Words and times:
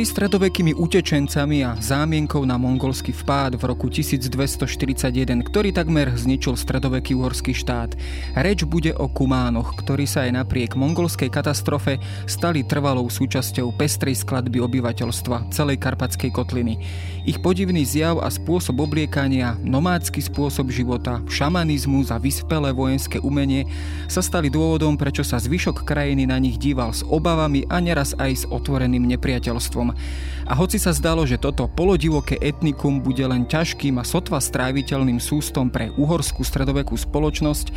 Boli 0.00 0.16
stredovekými 0.16 0.72
utečencami 0.80 1.60
a 1.60 1.76
zámienkou 1.76 2.40
na 2.48 2.56
mongolský 2.56 3.12
vpád 3.12 3.60
v 3.60 3.68
roku 3.68 3.92
1241, 3.92 5.44
ktorý 5.44 5.76
takmer 5.76 6.16
zničil 6.16 6.56
stredoveký 6.56 7.20
uhorský 7.20 7.52
štát. 7.52 8.00
Reč 8.32 8.64
bude 8.64 8.96
o 8.96 9.12
Kumánoch, 9.12 9.76
ktorí 9.76 10.08
sa 10.08 10.24
aj 10.24 10.40
napriek 10.40 10.72
mongolskej 10.72 11.28
katastrofe 11.28 12.00
stali 12.24 12.64
trvalou 12.64 13.12
súčasťou 13.12 13.76
pestrej 13.76 14.24
skladby 14.24 14.64
obyvateľstva 14.64 15.52
celej 15.52 15.76
Karpatskej 15.76 16.32
kotliny. 16.32 16.80
Ich 17.28 17.36
podivný 17.44 17.84
zjav 17.84 18.24
a 18.24 18.32
spôsob 18.32 18.80
obliekania, 18.80 19.60
nomádsky 19.60 20.24
spôsob 20.24 20.72
života, 20.72 21.20
šamanizmus 21.28 22.08
a 22.08 22.16
vyspelé 22.16 22.72
vojenské 22.72 23.20
umenie 23.20 23.68
sa 24.08 24.24
stali 24.24 24.48
dôvodom, 24.48 24.96
prečo 24.96 25.20
sa 25.20 25.36
zvyšok 25.36 25.84
krajiny 25.84 26.24
na 26.24 26.40
nich 26.40 26.56
díval 26.56 26.96
s 26.96 27.04
obavami 27.04 27.68
a 27.68 27.76
neraz 27.84 28.16
aj 28.16 28.32
s 28.32 28.44
otvoreným 28.48 29.04
nepriateľstvom 29.04 29.89
A 30.50 30.58
hoci 30.58 30.82
sa 30.82 30.90
zdalo, 30.90 31.22
že 31.22 31.38
toto 31.38 31.70
polodivoké 31.70 32.34
etnikum 32.42 32.98
bude 32.98 33.22
len 33.22 33.46
ťažkým 33.46 34.02
a 34.02 34.04
sotva 34.04 34.42
stráviteľným 34.42 35.22
sústom 35.22 35.70
pre 35.70 35.94
uhorskú 35.94 36.42
stredovekú 36.42 36.98
spoločnosť, 36.98 37.70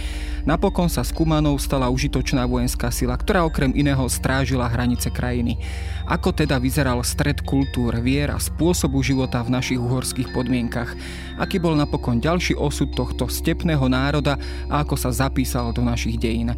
napokon 0.49 0.89
sa 0.89 1.05
z 1.05 1.13
Kumanov 1.13 1.61
stala 1.61 1.93
užitočná 1.93 2.49
vojenská 2.49 2.89
sila, 2.89 3.13
ktorá 3.13 3.45
okrem 3.45 3.77
iného 3.77 4.01
strážila 4.09 4.65
hranice 4.65 5.13
krajiny. 5.13 5.61
Ako 6.09 6.33
teda 6.33 6.57
vyzeral 6.57 6.99
stred 7.05 7.45
kultúr, 7.45 7.95
vier 8.01 8.33
a 8.33 8.41
spôsobu 8.41 8.99
života 9.05 9.39
v 9.45 9.53
našich 9.53 9.79
uhorských 9.79 10.33
podmienkach? 10.35 10.97
Aký 11.39 11.61
bol 11.61 11.77
napokon 11.77 12.19
ďalší 12.19 12.57
osud 12.57 12.91
tohto 12.91 13.29
stepného 13.29 13.85
národa 13.87 14.35
a 14.67 14.83
ako 14.83 14.99
sa 14.99 15.13
zapísal 15.13 15.71
do 15.71 15.85
našich 15.85 16.19
dejín? 16.19 16.51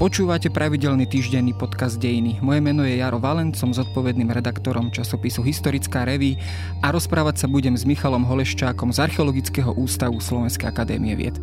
Počúvate 0.00 0.48
pravidelný 0.48 1.04
týždenný 1.10 1.52
podcast 1.52 2.00
Dejiny. 2.00 2.40
Moje 2.40 2.60
meno 2.64 2.86
je 2.88 3.00
Jaro 3.00 3.20
Valent, 3.20 3.52
som 3.52 3.74
zodpovedným 3.74 4.32
redaktorom 4.32 4.88
časopisu 5.02 5.44
Historická 5.44 6.08
reví 6.08 6.40
a 6.80 6.88
rozprávať 6.88 7.44
sa 7.44 7.46
budem 7.52 7.76
s 7.76 7.84
Michalom 7.84 8.24
Holeščákom 8.24 8.96
z 8.96 9.04
Archeologického 9.04 9.76
ústavu 9.76 10.16
Slovenskej 10.16 10.72
akadémie 10.72 11.12
vied. 11.12 11.36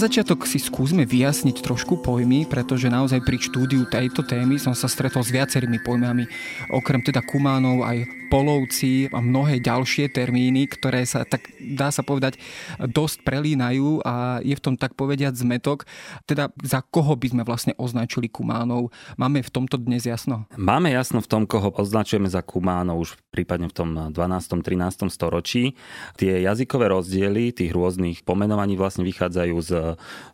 Začiatok 0.00 0.48
si 0.48 0.56
skúsme 0.56 1.04
vyjasniť 1.04 1.60
trošku 1.60 2.00
pojmy, 2.00 2.48
pretože 2.48 2.88
naozaj 2.88 3.20
pri 3.20 3.36
štúdiu 3.36 3.84
tejto 3.84 4.24
témy 4.24 4.56
som 4.56 4.72
sa 4.72 4.88
stretol 4.88 5.20
s 5.20 5.28
viacerými 5.28 5.76
pojmami. 5.84 6.24
Okrem 6.72 7.04
teda 7.04 7.20
kumánov 7.20 7.84
aj 7.84 8.19
polovci 8.30 9.10
a 9.10 9.18
mnohé 9.18 9.58
ďalšie 9.58 10.14
termíny, 10.14 10.70
ktoré 10.70 11.02
sa, 11.02 11.26
tak 11.26 11.50
dá 11.58 11.90
sa 11.90 12.06
povedať, 12.06 12.38
dosť 12.78 13.26
prelínajú 13.26 14.06
a 14.06 14.38
je 14.46 14.54
v 14.54 14.62
tom 14.62 14.78
tak 14.78 14.94
povediať 14.94 15.34
zmetok. 15.34 15.84
Teda 16.30 16.54
za 16.62 16.80
koho 16.86 17.18
by 17.18 17.26
sme 17.34 17.42
vlastne 17.42 17.74
označili 17.74 18.30
kumánov? 18.30 18.94
Máme 19.18 19.42
v 19.42 19.50
tomto 19.50 19.76
dnes 19.82 20.06
jasno? 20.06 20.46
Máme 20.54 20.94
jasno 20.94 21.18
v 21.18 21.26
tom, 21.26 21.42
koho 21.50 21.74
označujeme 21.74 22.30
za 22.30 22.46
kumánov 22.46 23.02
už 23.02 23.10
prípadne 23.34 23.66
v 23.66 23.74
tom 23.74 23.90
12. 24.14 24.14
13. 24.62 25.10
storočí. 25.10 25.74
Tie 26.14 26.46
jazykové 26.46 26.86
rozdiely 26.94 27.50
tých 27.50 27.74
rôznych 27.74 28.22
pomenovaní 28.22 28.78
vlastne 28.78 29.02
vychádzajú 29.02 29.56
z, 29.58 29.70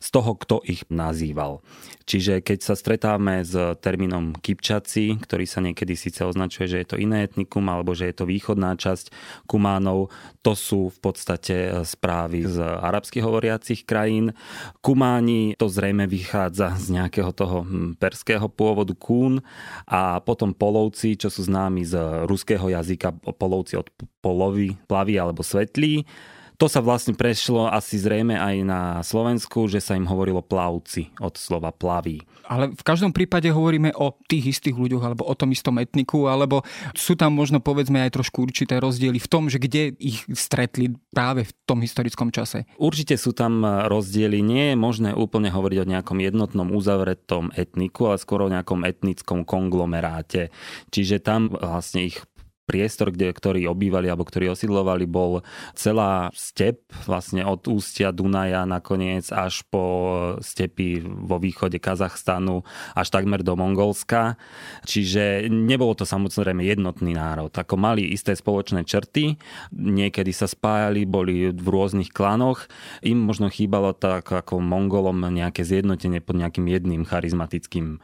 z 0.02 0.08
toho, 0.12 0.36
kto 0.36 0.61
ich 0.69 0.84
nazýval. 0.92 1.64
Čiže 2.07 2.39
keď 2.39 2.59
sa 2.62 2.79
stretáme 2.79 3.42
s 3.42 3.51
termínom 3.83 4.30
Kipčaci, 4.39 5.19
ktorý 5.19 5.42
sa 5.42 5.58
niekedy 5.58 5.98
síce 5.98 6.23
označuje, 6.23 6.70
že 6.70 6.79
je 6.86 6.89
to 6.95 7.01
iné 7.03 7.27
etnikum, 7.27 7.67
alebo 7.67 7.98
že 7.98 8.07
je 8.07 8.14
to 8.14 8.30
východná 8.30 8.79
časť 8.79 9.11
Kumánov, 9.51 10.14
to 10.47 10.55
sú 10.55 10.86
v 10.95 10.98
podstate 11.03 11.57
e, 11.67 11.70
správy 11.83 12.47
z 12.47 12.63
arabských 12.63 13.27
hovoriacich 13.27 13.83
krajín. 13.83 14.39
Kumáni, 14.86 15.58
to 15.58 15.67
zrejme 15.67 16.07
vychádza 16.07 16.79
z 16.79 16.95
nejakého 16.95 17.35
toho 17.35 17.67
hm, 17.67 17.98
perského 17.98 18.47
pôvodu 18.47 18.95
Kún 18.95 19.42
a 19.91 20.23
potom 20.23 20.55
polovci, 20.55 21.19
čo 21.19 21.27
sú 21.27 21.42
známi 21.42 21.83
z 21.83 22.23
ruského 22.30 22.70
jazyka, 22.70 23.19
polovci 23.35 23.75
od 23.83 23.91
polovy, 24.23 24.79
plavy 24.86 25.19
alebo 25.19 25.42
svetlí 25.42 26.07
to 26.56 26.67
sa 26.72 26.80
vlastne 26.80 27.12
prešlo 27.12 27.68
asi 27.68 28.00
zrejme 28.00 28.36
aj 28.36 28.56
na 28.64 28.80
Slovensku, 29.05 29.68
že 29.68 29.80
sa 29.80 29.92
im 29.92 30.08
hovorilo 30.08 30.40
plavci 30.40 31.12
od 31.20 31.36
slova 31.36 31.72
plaví. 31.72 32.24
Ale 32.48 32.72
v 32.72 32.83
každom 32.84 33.12
prípade 33.12 33.52
hovoríme 33.52 33.92
o 33.96 34.17
tých 34.24 34.56
istých 34.56 34.77
ľuďoch 34.77 35.05
alebo 35.05 35.28
o 35.28 35.34
tom 35.36 35.52
istom 35.52 35.77
etniku, 35.77 36.27
alebo 36.30 36.64
sú 36.96 37.18
tam 37.18 37.36
možno 37.36 37.61
povedzme 37.61 38.00
aj 38.08 38.17
trošku 38.17 38.48
určité 38.48 38.80
rozdiely 38.80 39.20
v 39.20 39.28
tom, 39.28 39.52
že 39.52 39.61
kde 39.61 39.92
ich 40.00 40.24
stretli 40.33 40.96
práve 41.12 41.44
v 41.44 41.52
tom 41.68 41.84
historickom 41.84 42.33
čase. 42.33 42.64
Určite 42.80 43.20
sú 43.20 43.36
tam 43.36 43.61
rozdiely. 43.64 44.40
Nie 44.40 44.64
je 44.73 44.77
možné 44.78 45.11
úplne 45.12 45.52
hovoriť 45.52 45.78
o 45.83 45.90
nejakom 45.90 46.18
jednotnom 46.23 46.73
uzavretom 46.73 47.52
etniku, 47.52 48.14
ale 48.14 48.23
skôr 48.23 48.46
o 48.46 48.52
nejakom 48.52 48.86
etnickom 48.86 49.44
konglomeráte. 49.44 50.55
Čiže 50.94 51.20
tam 51.20 51.52
vlastne 51.52 52.08
ich 52.08 52.23
priestor, 52.67 53.15
kde, 53.15 53.31
ktorý 53.31 53.71
obývali 53.71 54.11
alebo 54.11 54.27
ktorý 54.27 54.53
osidlovali, 54.53 55.07
bol 55.07 55.47
celá 55.79 56.35
step 56.35 56.83
vlastne 57.07 57.47
od 57.47 57.63
ústia 57.71 58.11
Dunaja 58.11 58.67
nakoniec 58.67 59.31
až 59.31 59.63
po 59.71 59.85
stepy 60.43 61.01
vo 61.01 61.39
východe 61.39 61.79
Kazachstanu 61.79 62.67
až 62.99 63.09
takmer 63.15 63.47
do 63.47 63.55
Mongolska. 63.55 64.35
Čiže 64.83 65.47
nebolo 65.47 65.95
to 65.95 66.03
samozrejme 66.03 66.67
jednotný 66.67 67.15
národ. 67.15 67.55
Ako 67.55 67.79
mali 67.79 68.11
isté 68.11 68.35
spoločné 68.35 68.83
črty, 68.83 69.39
niekedy 69.71 70.35
sa 70.35 70.51
spájali, 70.51 71.07
boli 71.07 71.55
v 71.55 71.67
rôznych 71.67 72.11
klanoch. 72.11 72.67
Im 73.07 73.23
možno 73.23 73.47
chýbalo 73.47 73.95
tak 73.95 74.27
ako 74.27 74.59
Mongolom 74.59 75.23
nejaké 75.31 75.63
zjednotenie 75.63 76.19
pod 76.19 76.35
nejakým 76.35 76.67
jedným 76.67 77.03
charizmatickým 77.07 77.97
e, 77.97 77.98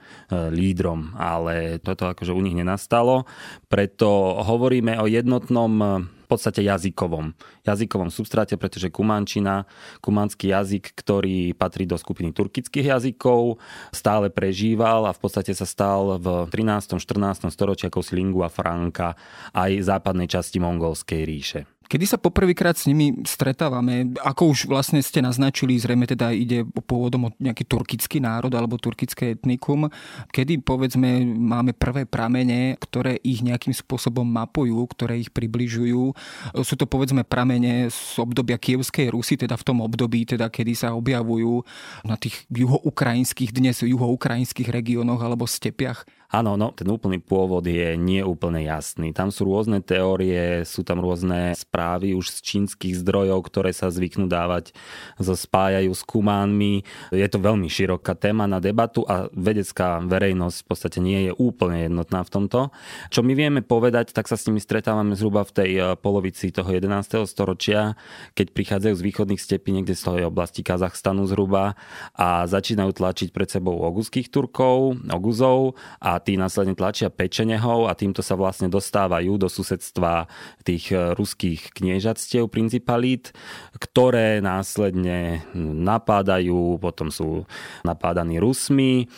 lídrom, 0.55 1.19
ale 1.19 1.83
toto 1.83 2.06
akože 2.06 2.31
u 2.31 2.41
nich 2.41 2.55
nenastalo. 2.55 3.27
Preto 3.67 4.39
hovoríme 4.54 5.00
o 5.00 5.08
jednotnom 5.08 5.72
eh, 5.80 5.88
v 6.06 6.26
podstate 6.28 6.64
jazykovom, 6.64 7.36
jazykovom 7.60 8.08
substráte, 8.08 8.56
pretože 8.56 8.88
kumančina, 8.88 9.68
kumanský 10.00 10.48
jazyk, 10.48 10.96
ktorý 10.96 11.52
patrí 11.52 11.84
do 11.84 12.00
skupiny 12.00 12.32
turkických 12.32 12.88
jazykov, 12.96 13.60
stále 13.92 14.32
prežíval 14.32 15.04
a 15.04 15.12
v 15.12 15.20
podstate 15.20 15.52
sa 15.52 15.68
stal 15.68 16.16
v 16.16 16.48
13. 16.48 16.96
14. 16.96 17.52
storočí 17.52 17.84
ako 17.84 18.00
lingua 18.16 18.48
franca 18.48 19.12
aj 19.52 19.84
západnej 19.84 20.28
časti 20.28 20.56
mongolskej 20.56 21.20
ríše. 21.28 21.69
Kedy 21.92 22.08
sa 22.08 22.16
poprvýkrát 22.16 22.72
s 22.72 22.88
nimi 22.88 23.20
stretávame? 23.28 24.16
Ako 24.25 24.56
už 24.56 24.64
vlastne 24.64 25.04
ste 25.04 25.20
naznačili, 25.20 25.76
zrejme 25.76 26.08
teda 26.08 26.32
ide 26.32 26.64
pôvodom 26.88 27.28
o 27.28 27.30
nejaký 27.36 27.69
turkický 27.69 28.16
národ 28.16 28.48
alebo 28.48 28.80
turkické 28.80 29.36
etnikum. 29.36 29.92
Kedy 30.32 30.64
povedzme 30.64 31.20
máme 31.20 31.76
prvé 31.76 32.08
pramene, 32.08 32.81
ktoré 32.81 33.20
ich 33.20 33.44
nejakým 33.44 33.76
spôsobom 33.76 34.25
mapujú, 34.25 34.88
ktoré 34.88 35.20
ich 35.20 35.28
približujú. 35.36 36.16
Sú 36.64 36.75
to 36.81 36.88
povedzme 36.88 37.28
pramene 37.28 37.92
z 37.92 38.16
obdobia 38.16 38.56
Kievskej 38.56 39.12
Rusy, 39.12 39.36
teda 39.36 39.60
v 39.60 39.66
tom 39.69 39.84
období, 39.84 40.25
teda 40.25 40.48
kedy 40.48 40.72
sa 40.72 40.97
objavujú 40.97 41.60
na 42.08 42.16
tých 42.16 42.48
juhoukrajinských 42.48 43.52
dnes 43.52 43.84
juhoukrajinských 43.84 44.72
regiónoch 44.72 45.20
alebo 45.20 45.44
stepiach. 45.44 46.08
Áno, 46.32 46.56
no, 46.56 46.72
ten 46.72 46.88
úplný 46.88 47.20
pôvod 47.20 47.60
je 47.69 47.93
nie 48.00 48.25
úplne 48.25 48.65
jasný. 48.65 49.12
Tam 49.12 49.28
sú 49.28 49.44
rôzne 49.44 49.84
teórie, 49.84 50.65
sú 50.65 50.81
tam 50.81 51.04
rôzne 51.04 51.53
správy 51.53 52.16
už 52.16 52.32
z 52.32 52.38
čínskych 52.41 53.05
zdrojov, 53.05 53.44
ktoré 53.44 53.76
sa 53.76 53.93
zvyknú 53.93 54.32
dávať, 54.32 54.73
spájajú 55.20 55.93
s 55.93 56.00
kumánmi. 56.08 56.88
Je 57.12 57.29
to 57.29 57.37
veľmi 57.37 57.69
široká 57.69 58.17
téma 58.17 58.49
na 58.49 58.64
debatu 58.64 59.05
a 59.05 59.29
vedecká 59.37 60.00
verejnosť 60.00 60.56
v 60.56 60.67
podstate 60.73 60.99
nie 61.05 61.29
je 61.29 61.32
úplne 61.37 61.84
jednotná 61.84 62.25
v 62.25 62.32
tomto. 62.32 62.73
Čo 63.12 63.20
my 63.20 63.37
vieme 63.37 63.61
povedať, 63.61 64.17
tak 64.17 64.25
sa 64.25 64.40
s 64.40 64.49
nimi 64.49 64.56
stretávame 64.56 65.12
zhruba 65.12 65.44
v 65.44 65.52
tej 65.52 65.70
eh, 65.76 65.84
polovici 66.00 66.49
toho 66.49 66.73
11. 66.73 67.29
storočia, 67.29 68.00
keď 68.32 68.56
prichádzajú 68.56 68.94
z 68.96 69.05
východných 69.05 69.43
stepí 69.43 69.69
niekde 69.69 69.93
z 69.93 70.08
toho 70.08 70.32
oblasti 70.32 70.64
Kazachstanu 70.64 71.29
zhruba 71.29 71.76
a 72.17 72.49
začínajú 72.49 72.96
tlačiť 72.96 73.37
pred 73.37 73.52
sebou 73.52 73.84
oguzských 73.84 74.32
Turkov, 74.32 74.96
oguzov 75.12 75.76
a 76.00 76.21
tí 76.22 76.38
následne 76.38 76.78
tlačia 76.78 77.10
pečenehov 77.10 77.90
a 77.90 77.96
týmto 77.98 78.22
sa 78.22 78.38
vlastne 78.38 78.70
dostávajú 78.70 79.38
do 79.38 79.50
susedstva 79.50 80.30
tých 80.62 80.94
e, 80.94 81.14
ruských 81.19 81.74
kniežatstiev, 81.74 82.46
principalít, 82.46 83.34
ktoré 83.78 84.38
následne 84.38 85.42
napádajú, 85.56 86.78
potom 86.78 87.10
sú 87.10 87.48
napádaní 87.82 88.38
Rusmi, 88.38 89.08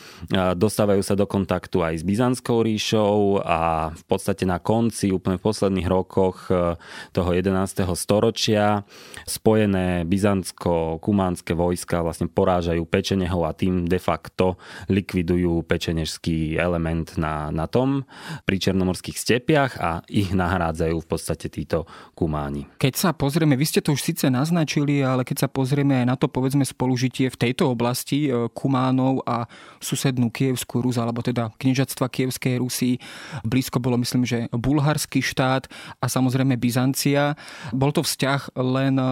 dostávajú 0.57 1.03
sa 1.05 1.19
do 1.19 1.27
kontaktu 1.29 1.83
aj 1.83 1.95
s 2.01 2.05
Byzantskou 2.07 2.65
ríšou 2.65 3.43
a 3.43 3.91
v 3.93 4.05
podstate 4.09 4.47
na 4.49 4.63
konci, 4.63 5.11
úplne 5.11 5.37
v 5.37 5.47
posledných 5.51 5.89
rokoch 5.91 6.49
e, 6.49 6.79
toho 7.11 7.31
11. 7.35 7.85
storočia 7.99 8.87
spojené 9.27 10.07
byzantsko-kumánske 10.07 11.53
vojska 11.59 12.07
vlastne 12.07 12.31
porážajú 12.31 12.87
pečenehov 12.87 13.43
a 13.51 13.57
tým 13.57 13.85
de 13.91 13.99
facto 13.99 14.55
likvidujú 14.87 15.67
pečenežský 15.67 16.55
element 16.55 16.94
front 16.95 17.19
na, 17.19 17.51
na 17.51 17.67
tom 17.67 18.07
pri 18.47 18.63
černomorských 18.63 19.19
stepiach 19.19 19.73
a 19.83 20.07
ich 20.07 20.31
nahrádzajú 20.31 20.97
v 21.03 21.09
podstate 21.11 21.51
títo 21.51 21.91
kumáni. 22.15 22.71
Keď 22.79 22.95
sa 22.95 23.11
pozrieme, 23.11 23.59
vy 23.59 23.67
ste 23.67 23.83
to 23.83 23.99
už 23.99 24.07
síce 24.07 24.31
naznačili, 24.31 25.03
ale 25.03 25.27
keď 25.27 25.47
sa 25.47 25.49
pozrieme 25.51 25.99
aj 25.99 26.07
na 26.07 26.15
to 26.15 26.31
povedzme 26.31 26.63
spolužitie 26.63 27.27
v 27.35 27.41
tejto 27.41 27.75
oblasti 27.75 28.31
e, 28.31 28.47
kumánov 28.55 29.27
a 29.27 29.51
susednú 29.83 30.31
Kievskú 30.31 30.87
Rus, 30.87 31.03
alebo 31.03 31.19
teda 31.19 31.51
kniežatstva 31.59 32.07
Kievskej 32.07 32.63
Rusy, 32.63 33.03
blízko 33.43 33.83
bolo 33.83 33.99
myslím, 33.99 34.23
že 34.23 34.47
bulharský 34.55 35.19
štát 35.19 35.67
a 35.99 36.07
samozrejme 36.07 36.55
Byzancia. 36.55 37.35
Bol 37.75 37.91
to 37.91 38.07
vzťah 38.07 38.55
len 38.55 38.95
e, 39.01 39.07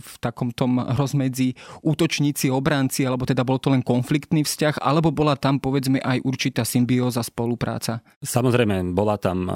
v 0.00 0.14
takom 0.24 0.56
tom 0.56 0.80
rozmedzi 0.80 1.52
útočníci, 1.84 2.48
obranci, 2.48 3.04
alebo 3.04 3.28
teda 3.28 3.44
bol 3.44 3.60
to 3.60 3.68
len 3.68 3.84
konfliktný 3.84 4.46
vzťah, 4.46 4.80
alebo 4.80 5.12
bola 5.12 5.36
tam 5.36 5.60
povedzme 5.60 6.00
aj 6.00 6.22
určitá 6.22 6.62
symbióza 6.62 7.09
spolupráca? 7.10 8.06
Samozrejme, 8.22 8.94
bola 8.94 9.18
tam 9.18 9.38
e, 9.44 9.52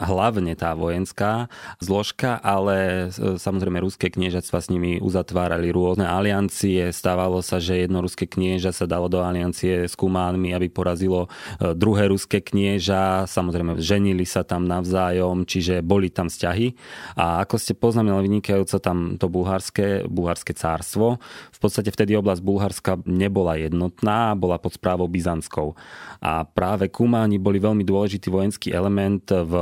hlavne 0.00 0.56
tá 0.56 0.72
vojenská 0.72 1.52
zložka, 1.84 2.40
ale 2.40 3.08
e, 3.12 3.36
samozrejme 3.36 3.84
ruské 3.84 4.08
kniežatstva 4.08 4.58
s 4.64 4.72
nimi 4.72 4.96
uzatvárali 5.04 5.68
rôzne 5.68 6.08
aliancie. 6.08 6.88
Stávalo 6.96 7.44
sa, 7.44 7.60
že 7.60 7.84
jedno 7.84 8.00
ruské 8.00 8.24
knieža 8.24 8.72
sa 8.72 8.88
dalo 8.88 9.12
do 9.12 9.20
aliancie 9.20 9.84
s 9.84 9.92
Kumánmi, 9.92 10.56
aby 10.56 10.72
porazilo 10.72 11.28
druhé 11.60 12.08
ruské 12.08 12.40
knieža. 12.40 13.28
Samozrejme, 13.28 13.76
ženili 13.76 14.24
sa 14.24 14.46
tam 14.46 14.64
navzájom, 14.64 15.44
čiže 15.44 15.84
boli 15.84 16.08
tam 16.08 16.32
vzťahy. 16.32 16.72
A 17.20 17.44
ako 17.44 17.56
ste 17.60 17.76
poznamenali 17.76 18.26
vynikajúco 18.28 18.76
tam 18.80 19.20
to 19.20 19.28
bulharské, 19.28 20.08
bulharské 20.08 20.52
cárstvo, 20.56 21.18
v 21.56 21.58
podstate 21.58 21.88
vtedy 21.88 22.12
oblasť 22.20 22.42
Bulharska 22.44 22.92
nebola 23.08 23.56
jednotná, 23.56 24.36
bola 24.36 24.60
pod 24.60 24.76
správou 24.76 25.08
byzantskou. 25.08 25.72
A 26.20 26.44
práve 26.44 26.75
Kumáni 26.84 27.40
boli 27.40 27.56
veľmi 27.56 27.80
dôležitý 27.80 28.28
vojenský 28.28 28.68
element 28.76 29.24
v 29.24 29.52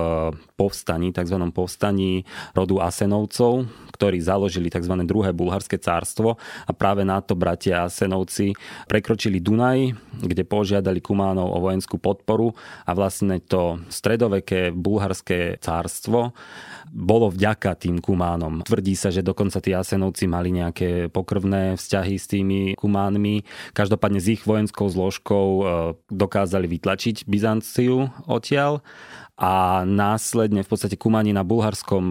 povstaní, 0.58 1.14
tzv. 1.14 1.38
povstaní 1.55 2.26
rodu 2.50 2.82
Asenovcov, 2.82 3.70
ktorí 3.94 4.19
založili 4.19 4.75
tzv. 4.75 4.94
druhé 5.06 5.31
bulharské 5.31 5.78
cárstvo 5.78 6.34
a 6.66 6.72
práve 6.75 7.06
na 7.06 7.22
to 7.22 7.38
bratia 7.38 7.87
Asenovci 7.87 8.58
prekročili 8.90 9.38
Dunaj, 9.38 9.94
kde 10.19 10.43
požiadali 10.43 10.99
Kumánov 10.99 11.55
o 11.55 11.62
vojenskú 11.62 12.02
podporu 12.02 12.50
a 12.82 12.90
vlastne 12.99 13.38
to 13.38 13.78
stredoveké 13.87 14.75
bulharské 14.75 15.62
cárstvo 15.62 16.34
bolo 16.94 17.26
vďaka 17.26 17.75
tým 17.75 17.99
Kumánom. 17.99 18.62
Tvrdí 18.62 18.94
sa, 18.94 19.11
že 19.11 19.26
dokonca 19.26 19.58
tí 19.58 19.75
Asenovci 19.75 20.31
mali 20.31 20.55
nejaké 20.55 21.11
pokrvné 21.11 21.75
vzťahy 21.75 22.14
s 22.14 22.26
tými 22.31 22.61
Kumánmi. 22.78 23.43
Každopádne 23.75 24.22
s 24.22 24.31
ich 24.31 24.46
vojenskou 24.46 24.87
zložkou 24.87 25.46
e, 25.58 25.62
dokázali 26.06 26.70
vytlačiť 26.70 27.03
Byzanciu 27.28 28.08
odtiaľ 28.24 28.80
a 29.34 29.82
následne 29.82 30.62
v 30.62 30.70
podstate 30.70 30.94
Kumani 30.94 31.34
na 31.34 31.42
bulharskom 31.42 32.06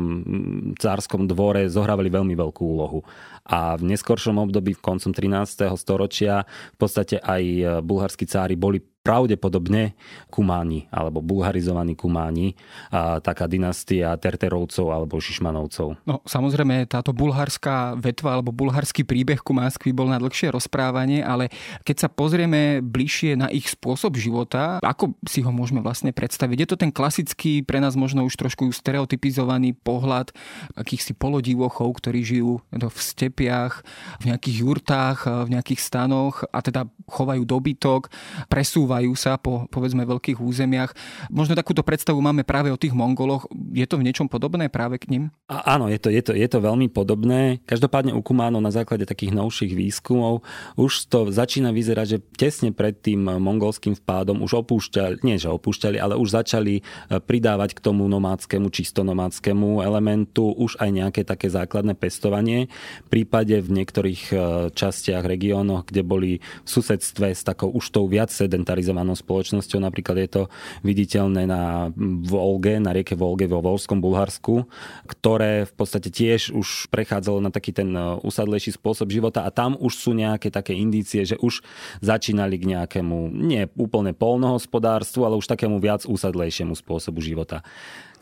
cárskom 0.75 1.23
dvore 1.23 1.71
zohrávali 1.71 2.11
veľmi 2.11 2.35
veľkú 2.35 2.63
úlohu. 2.67 2.99
A 3.47 3.79
v 3.79 3.95
neskoršom 3.95 4.35
období, 4.43 4.75
v 4.75 4.83
koncom 4.83 5.15
13. 5.15 5.71
storočia, 5.79 6.43
v 6.75 6.77
podstate 6.77 7.23
aj 7.23 7.79
bulharskí 7.79 8.27
cári 8.27 8.59
boli 8.59 8.83
pravdepodobne 9.03 9.99
Kumáni 10.31 10.87
alebo 10.87 11.19
bulharizovaní 11.19 11.93
Kumáni, 11.93 12.55
a 12.87 13.19
taká 13.19 13.51
dynastia 13.51 14.15
Terterovcov 14.15 14.95
alebo 14.95 15.19
Šišmanovcov. 15.19 15.99
No 16.07 16.23
samozrejme 16.23 16.87
táto 16.87 17.11
bulharská 17.11 17.99
vetva 17.99 18.39
alebo 18.39 18.55
bulharský 18.55 19.03
príbeh 19.03 19.43
kumánsky 19.43 19.91
bol 19.91 20.07
na 20.07 20.23
dlhšie 20.23 20.55
rozprávanie, 20.55 21.19
ale 21.19 21.51
keď 21.83 22.07
sa 22.07 22.09
pozrieme 22.09 22.79
bližšie 22.79 23.35
na 23.35 23.51
ich 23.51 23.67
spôsob 23.67 24.15
života, 24.15 24.79
ako 24.79 25.19
si 25.27 25.43
ho 25.43 25.51
môžeme 25.51 25.83
vlastne 25.83 26.15
predstaviť? 26.15 26.57
Je 26.63 26.69
to 26.71 26.79
ten 26.79 26.95
klasický, 26.95 27.59
pre 27.59 27.83
nás 27.83 27.99
možno 27.99 28.23
už 28.23 28.39
trošku 28.39 28.71
stereotypizovaný 28.71 29.75
pohľad 29.75 30.31
akýchsi 30.79 31.11
polodivochov, 31.11 31.99
ktorí 31.99 32.23
žijú 32.23 32.63
v 32.71 32.97
stepiach, 32.97 33.83
v 34.23 34.31
nejakých 34.31 34.55
jurtách, 34.63 35.27
v 35.27 35.59
nejakých 35.59 35.81
stanoch 35.83 36.47
a 36.47 36.63
teda 36.63 36.87
chovajú 37.11 37.43
dobytok, 37.43 38.07
presúvajú 38.47 38.92
presúvajú 38.93 39.17
sa 39.17 39.41
po 39.41 39.65
povedzme 39.73 40.05
veľkých 40.05 40.37
územiach. 40.37 40.93
Možno 41.33 41.57
takúto 41.57 41.81
predstavu 41.81 42.21
máme 42.21 42.45
práve 42.45 42.69
o 42.69 42.77
tých 42.77 42.93
Mongoloch. 42.93 43.49
Je 43.73 43.89
to 43.89 43.97
v 43.97 44.05
niečom 44.05 44.29
podobné 44.29 44.69
práve 44.69 45.01
k 45.01 45.09
ním? 45.09 45.23
A, 45.49 45.73
áno, 45.73 45.89
je 45.89 45.97
to, 45.97 46.13
je, 46.13 46.21
to, 46.21 46.37
je 46.37 46.45
to 46.45 46.61
veľmi 46.61 46.93
podobné. 46.93 47.57
Každopádne 47.65 48.13
u 48.13 48.21
Kumánov 48.21 48.61
na 48.61 48.69
základe 48.69 49.09
takých 49.09 49.33
novších 49.33 49.73
výskumov 49.73 50.45
už 50.77 51.09
to 51.09 51.33
začína 51.33 51.73
vyzerať, 51.73 52.05
že 52.05 52.19
tesne 52.37 52.69
pred 52.69 52.93
tým 52.93 53.25
mongolským 53.25 53.97
vpádom 53.97 54.45
už 54.45 54.61
opúšťali, 54.61 55.25
nie 55.25 55.41
že 55.41 55.49
opúšťali, 55.49 55.97
ale 55.97 56.13
už 56.13 56.37
začali 56.37 56.77
e, 56.77 56.81
pridávať 57.17 57.73
k 57.73 57.79
tomu 57.81 58.05
nomádskému, 58.05 58.69
čisto 58.69 59.01
nomádskému 59.01 59.81
elementu 59.81 60.53
už 60.53 60.77
aj 60.77 60.89
nejaké 60.93 61.21
také 61.25 61.49
základné 61.49 61.97
pestovanie. 61.97 62.69
V 63.05 63.09
prípade 63.09 63.57
v 63.57 63.69
niektorých 63.73 64.21
e, 64.29 64.35
častiach, 64.69 65.25
regiónoch, 65.25 65.89
kde 65.89 66.05
boli 66.05 66.31
v 66.61 66.69
susedstve 66.69 67.33
s 67.33 67.41
takou 67.41 67.73
už 67.73 67.89
tou 67.89 68.05
viac 68.05 68.29
sedentarizovanou 68.29 68.82
globalizovanou 68.83 69.15
spoločnosťou. 69.15 69.79
Napríklad 69.79 70.17
je 70.19 70.29
to 70.29 70.43
viditeľné 70.83 71.47
na 71.47 71.87
Volge, 72.27 72.77
na 72.83 72.91
rieke 72.91 73.15
Volge 73.15 73.47
vo 73.47 73.63
Volskom 73.63 74.03
Bulharsku, 74.03 74.67
ktoré 75.07 75.63
v 75.63 75.73
podstate 75.73 76.11
tiež 76.11 76.51
už 76.51 76.91
prechádzalo 76.91 77.39
na 77.39 77.49
taký 77.49 77.71
ten 77.71 77.95
e, 77.95 78.19
usadlejší 78.19 78.75
spôsob 78.75 79.07
života 79.07 79.47
a 79.47 79.49
tam 79.55 79.79
už 79.79 79.95
sú 79.95 80.11
nejaké 80.11 80.51
také 80.51 80.75
indície, 80.75 81.23
že 81.23 81.39
už 81.39 81.63
začínali 82.03 82.59
k 82.59 82.75
nejakému, 82.75 83.31
nie 83.31 83.71
úplne 83.79 84.11
polnohospodárstvu, 84.11 85.23
ale 85.23 85.39
už 85.39 85.47
takému 85.47 85.79
viac 85.79 86.03
usadlejšiemu 86.03 86.75
spôsobu 86.75 87.23
života. 87.23 87.63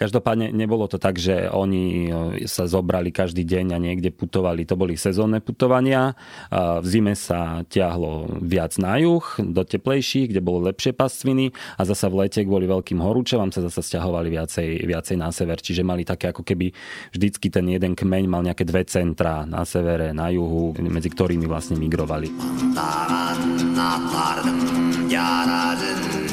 Každopádne 0.01 0.49
nebolo 0.49 0.89
to 0.89 0.97
tak, 0.97 1.21
že 1.21 1.45
oni 1.45 2.09
e, 2.09 2.49
sa 2.49 2.65
zobrali 2.65 3.13
každý 3.13 3.45
deň 3.45 3.77
a 3.77 3.77
niekde 3.77 4.09
putovali. 4.09 4.65
To 4.65 4.73
boli 4.73 4.97
sezónne 4.97 5.37
putovania. 5.45 6.17
V 6.49 6.85
zime 6.89 7.13
sa 7.13 7.61
ťahlo 7.69 8.41
viac 8.41 8.81
na 8.81 8.97
juh, 8.97 9.21
do 9.37 9.61
teplejších, 9.61 10.33
kde 10.33 10.41
bolo 10.41 10.65
lepšie 10.65 10.97
pastviny 10.97 11.53
a 11.77 11.85
zasa 11.85 12.09
v 12.09 12.25
lete 12.25 12.41
kvôli 12.41 12.65
veľkým 12.65 12.97
horúčavám 12.97 13.53
sa 13.53 13.61
zasa 13.61 13.85
stiahovali 13.85 14.33
viacej, 14.33 14.89
viacej 14.89 15.15
na 15.21 15.29
sever. 15.29 15.61
Čiže 15.61 15.85
mali 15.85 16.01
také 16.01 16.33
ako 16.33 16.41
keby 16.41 16.73
vždycky 17.13 17.53
ten 17.53 17.69
jeden 17.69 17.93
kmeň 17.93 18.23
mal 18.25 18.41
nejaké 18.41 18.65
dve 18.65 18.81
centra 18.89 19.45
na 19.45 19.61
severe, 19.69 20.17
na 20.17 20.33
juhu, 20.33 20.73
medzi 20.81 21.13
ktorými 21.13 21.45
vlastne 21.45 21.77
migrovali. 21.77 22.33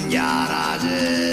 No 0.08 1.27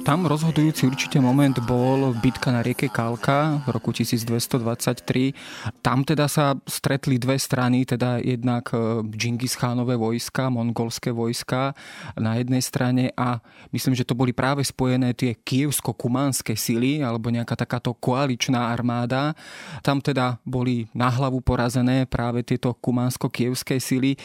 tam 0.00 0.24
rozhodujúci 0.24 0.88
určite 0.88 1.20
moment 1.20 1.52
bol 1.68 2.16
bitka 2.16 2.48
na 2.48 2.64
rieke 2.64 2.88
Kalka 2.88 3.60
v 3.68 3.68
roku 3.68 3.92
1223. 3.92 5.84
Tam 5.84 6.08
teda 6.08 6.24
sa 6.24 6.56
stretli 6.64 7.20
dve 7.20 7.36
strany, 7.36 7.84
teda 7.84 8.16
jednak 8.24 8.72
Džingis 9.12 9.54
e, 9.54 9.58
Khánové 9.60 10.00
vojska, 10.00 10.48
mongolské 10.48 11.12
vojska 11.12 11.76
na 12.16 12.40
jednej 12.40 12.64
strane 12.64 13.12
a 13.12 13.44
myslím, 13.76 13.92
že 13.92 14.08
to 14.08 14.16
boli 14.16 14.32
práve 14.32 14.64
spojené 14.64 15.12
tie 15.12 15.36
kievsko-kumánske 15.36 16.56
sily 16.56 17.04
alebo 17.04 17.28
nejaká 17.28 17.52
takáto 17.52 17.92
koaličná 17.92 18.72
armáda. 18.72 19.36
Tam 19.84 20.00
teda 20.00 20.40
boli 20.48 20.88
na 20.96 21.12
hlavu 21.12 21.44
porazené 21.44 22.08
práve 22.08 22.40
tieto 22.40 22.72
kumánsko-kievské 22.72 23.76
sily. 23.76 24.16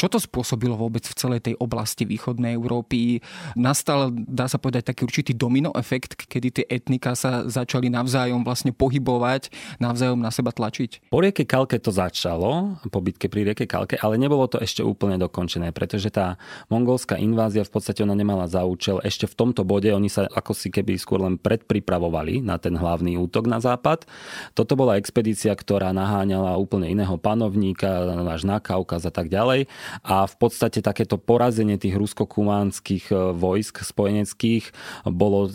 Čo 0.00 0.08
to 0.08 0.16
spôsobilo 0.16 0.80
vôbec 0.80 1.04
v 1.04 1.18
celej 1.18 1.40
tej 1.44 1.54
oblasti 1.60 2.08
východnej 2.08 2.56
Európy? 2.56 3.20
Nastal, 3.52 4.08
dá 4.16 4.48
sa 4.48 4.56
povedať, 4.56 4.96
taký 4.96 5.09
určitý 5.10 5.34
domino 5.34 5.74
efekt, 5.74 6.14
kedy 6.30 6.48
tie 6.54 6.64
etnika 6.70 7.18
sa 7.18 7.42
začali 7.50 7.90
navzájom 7.90 8.46
vlastne 8.46 8.70
pohybovať, 8.70 9.50
navzájom 9.82 10.22
na 10.22 10.30
seba 10.30 10.54
tlačiť? 10.54 11.10
Po 11.10 11.18
rieke 11.18 11.42
Kalke 11.42 11.82
to 11.82 11.90
začalo, 11.90 12.78
po 12.86 13.02
bitke 13.02 13.26
pri 13.26 13.42
rieke 13.42 13.66
Kalke, 13.66 13.98
ale 13.98 14.14
nebolo 14.22 14.46
to 14.46 14.62
ešte 14.62 14.86
úplne 14.86 15.18
dokončené, 15.18 15.74
pretože 15.74 16.14
tá 16.14 16.38
mongolská 16.70 17.18
invázia 17.18 17.66
v 17.66 17.74
podstate 17.74 18.06
ona 18.06 18.14
nemala 18.14 18.46
za 18.46 18.62
účel. 18.62 19.02
Ešte 19.02 19.26
v 19.26 19.34
tomto 19.34 19.66
bode 19.66 19.90
oni 19.90 20.06
sa 20.06 20.30
ako 20.30 20.54
si 20.54 20.70
keby 20.70 20.94
skôr 20.94 21.18
len 21.18 21.34
predpripravovali 21.34 22.38
na 22.46 22.62
ten 22.62 22.78
hlavný 22.78 23.18
útok 23.18 23.50
na 23.50 23.58
západ. 23.58 24.06
Toto 24.54 24.78
bola 24.78 24.94
expedícia, 24.94 25.50
ktorá 25.50 25.90
naháňala 25.90 26.54
úplne 26.54 26.86
iného 26.86 27.18
panovníka, 27.18 28.06
až 28.30 28.46
na 28.46 28.62
Kaukaz 28.62 29.02
a 29.02 29.10
tak 29.10 29.26
ďalej. 29.26 29.66
A 30.06 30.22
v 30.30 30.34
podstate 30.38 30.78
takéto 30.78 31.18
porazenie 31.18 31.74
tých 31.74 31.98
rusko-kumánskych 31.98 33.10
eh, 33.10 33.18
vojsk 33.34 33.82
spojeneckých 33.82 34.70
bolo 35.06 35.48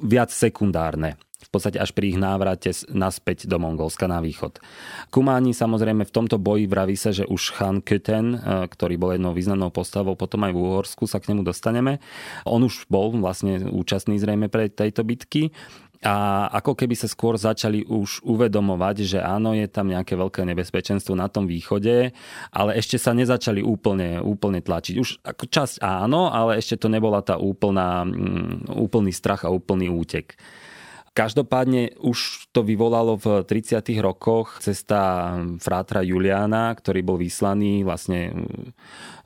viac 0.00 0.28
sekundárne 0.28 1.16
v 1.42 1.50
podstate 1.50 1.82
až 1.82 1.90
pri 1.90 2.14
ich 2.14 2.18
návrate 2.18 2.70
naspäť 2.94 3.50
do 3.50 3.58
Mongolska 3.58 4.06
na 4.06 4.22
východ. 4.22 4.62
Kumáni 5.10 5.50
samozrejme 5.52 6.06
v 6.06 6.14
tomto 6.14 6.38
boji 6.38 6.70
vraví 6.70 6.94
sa, 6.94 7.10
že 7.10 7.26
už 7.26 7.58
Chan 7.58 7.82
Köten, 7.82 8.38
e, 8.38 8.70
ktorý 8.70 8.94
bol 8.96 9.10
jednou 9.18 9.34
významnou 9.34 9.74
postavou, 9.74 10.14
potom 10.14 10.46
aj 10.46 10.54
v 10.54 10.62
Uhorsku 10.62 11.04
sa 11.10 11.18
k 11.18 11.34
nemu 11.34 11.42
dostaneme. 11.42 11.98
On 12.46 12.62
už 12.62 12.86
bol 12.86 13.10
vlastne 13.18 13.58
účastný 13.68 14.22
zrejme 14.22 14.46
pre 14.46 14.70
tejto 14.70 15.02
bitky 15.02 15.50
a 16.02 16.50
ako 16.50 16.74
keby 16.74 16.98
sa 16.98 17.06
skôr 17.06 17.38
začali 17.38 17.86
už 17.86 18.26
uvedomovať, 18.26 18.96
že 19.06 19.18
áno, 19.22 19.54
je 19.54 19.70
tam 19.70 19.86
nejaké 19.86 20.18
veľké 20.18 20.42
nebezpečenstvo 20.42 21.14
na 21.14 21.30
tom 21.30 21.46
východe, 21.46 22.10
ale 22.50 22.70
ešte 22.74 22.98
sa 22.98 23.14
nezačali 23.14 23.62
úplne, 23.62 24.18
úplne 24.18 24.58
tlačiť. 24.58 24.94
Už 24.98 25.22
ako 25.22 25.46
časť 25.46 25.78
áno, 25.78 26.26
ale 26.26 26.58
ešte 26.58 26.74
to 26.74 26.90
nebola 26.90 27.22
tá 27.22 27.38
úplná, 27.38 28.02
mm, 28.02 28.74
úplný 28.74 29.14
strach 29.14 29.46
a 29.46 29.54
úplný 29.54 29.94
útek. 29.94 30.34
Každopádne 31.12 32.00
už 32.00 32.48
to 32.56 32.64
vyvolalo 32.64 33.20
v 33.20 33.44
30. 33.44 33.84
rokoch 34.00 34.64
cesta 34.64 35.36
frátra 35.60 36.00
Juliana, 36.00 36.72
ktorý 36.72 37.04
bol 37.04 37.20
vyslaný 37.20 37.84
vlastne 37.84 38.32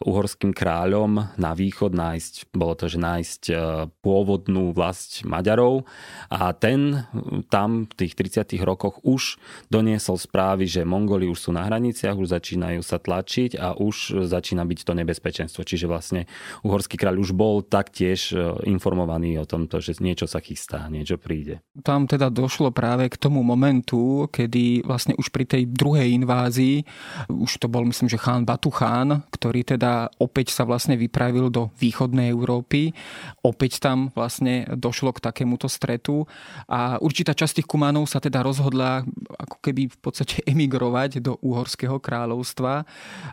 uhorským 0.03 0.51
kráľom 0.51 1.39
na 1.39 1.55
východ 1.55 1.95
nájsť, 1.95 2.51
bolo 2.51 2.75
to, 2.75 2.91
že 2.91 2.99
nájsť 2.99 3.43
e, 3.49 3.55
pôvodnú 4.03 4.75
vlast 4.75 5.23
Maďarov 5.23 5.87
a 6.27 6.51
ten 6.59 7.07
tam 7.55 7.87
v 7.87 7.95
tých 7.95 8.19
30. 8.19 8.67
rokoch 8.67 8.99
už 9.07 9.39
doniesol 9.71 10.19
správy, 10.19 10.67
že 10.67 10.83
Mongoli 10.83 11.31
už 11.31 11.49
sú 11.49 11.51
na 11.55 11.65
hraniciach, 11.71 12.19
už 12.19 12.35
začínajú 12.35 12.83
sa 12.83 12.99
tlačiť 12.99 13.57
a 13.63 13.79
už 13.79 14.27
začína 14.27 14.67
byť 14.67 14.79
to 14.83 14.93
nebezpečenstvo. 14.93 15.63
Čiže 15.63 15.87
vlastne 15.87 16.27
uhorský 16.67 16.99
kráľ 16.99 17.23
už 17.23 17.31
bol 17.31 17.63
taktiež 17.63 18.35
e, 18.35 18.43
informovaný 18.67 19.39
o 19.39 19.47
tomto, 19.47 19.79
že 19.79 19.97
niečo 20.03 20.27
sa 20.27 20.43
chystá, 20.43 20.91
niečo 20.91 21.17
príde. 21.17 21.63
Tam 21.85 22.09
teda 22.09 22.33
došlo 22.33 22.73
práve 22.73 23.09
k 23.13 23.21
tomu 23.21 23.45
momentu, 23.45 24.29
kedy 24.33 24.87
vlastne 24.87 25.13
už 25.21 25.29
pri 25.29 25.45
tej 25.45 25.69
druhej 25.69 26.13
invázii, 26.17 26.85
už 27.29 27.61
to 27.61 27.69
bol 27.69 27.85
myslím, 27.85 28.09
že 28.09 28.21
chán 28.21 28.49
Batuchán, 28.49 29.25
ktorý 29.29 29.65
teda 29.65 30.09
opäť 30.17 30.57
sa 30.57 30.65
vlastne 30.65 30.97
vypravil 30.97 31.53
do 31.53 31.69
východnej 31.77 32.33
Európy. 32.33 32.97
Opäť 33.45 33.83
tam 33.83 34.09
vlastne 34.17 34.65
došlo 34.73 35.13
k 35.13 35.25
takémuto 35.25 35.69
stretu 35.69 36.25
a 36.71 36.97
určitá 37.03 37.37
časť 37.37 37.61
tých 37.61 37.69
kumánov 37.69 38.09
sa 38.09 38.23
teda 38.23 38.41
rozhodla 38.41 39.05
ako 39.37 39.57
keby 39.61 39.93
v 39.93 39.99
podstate 40.01 40.41
emigrovať 40.53 41.21
do 41.21 41.37
Uhorského 41.45 42.01
kráľovstva. 42.01 42.85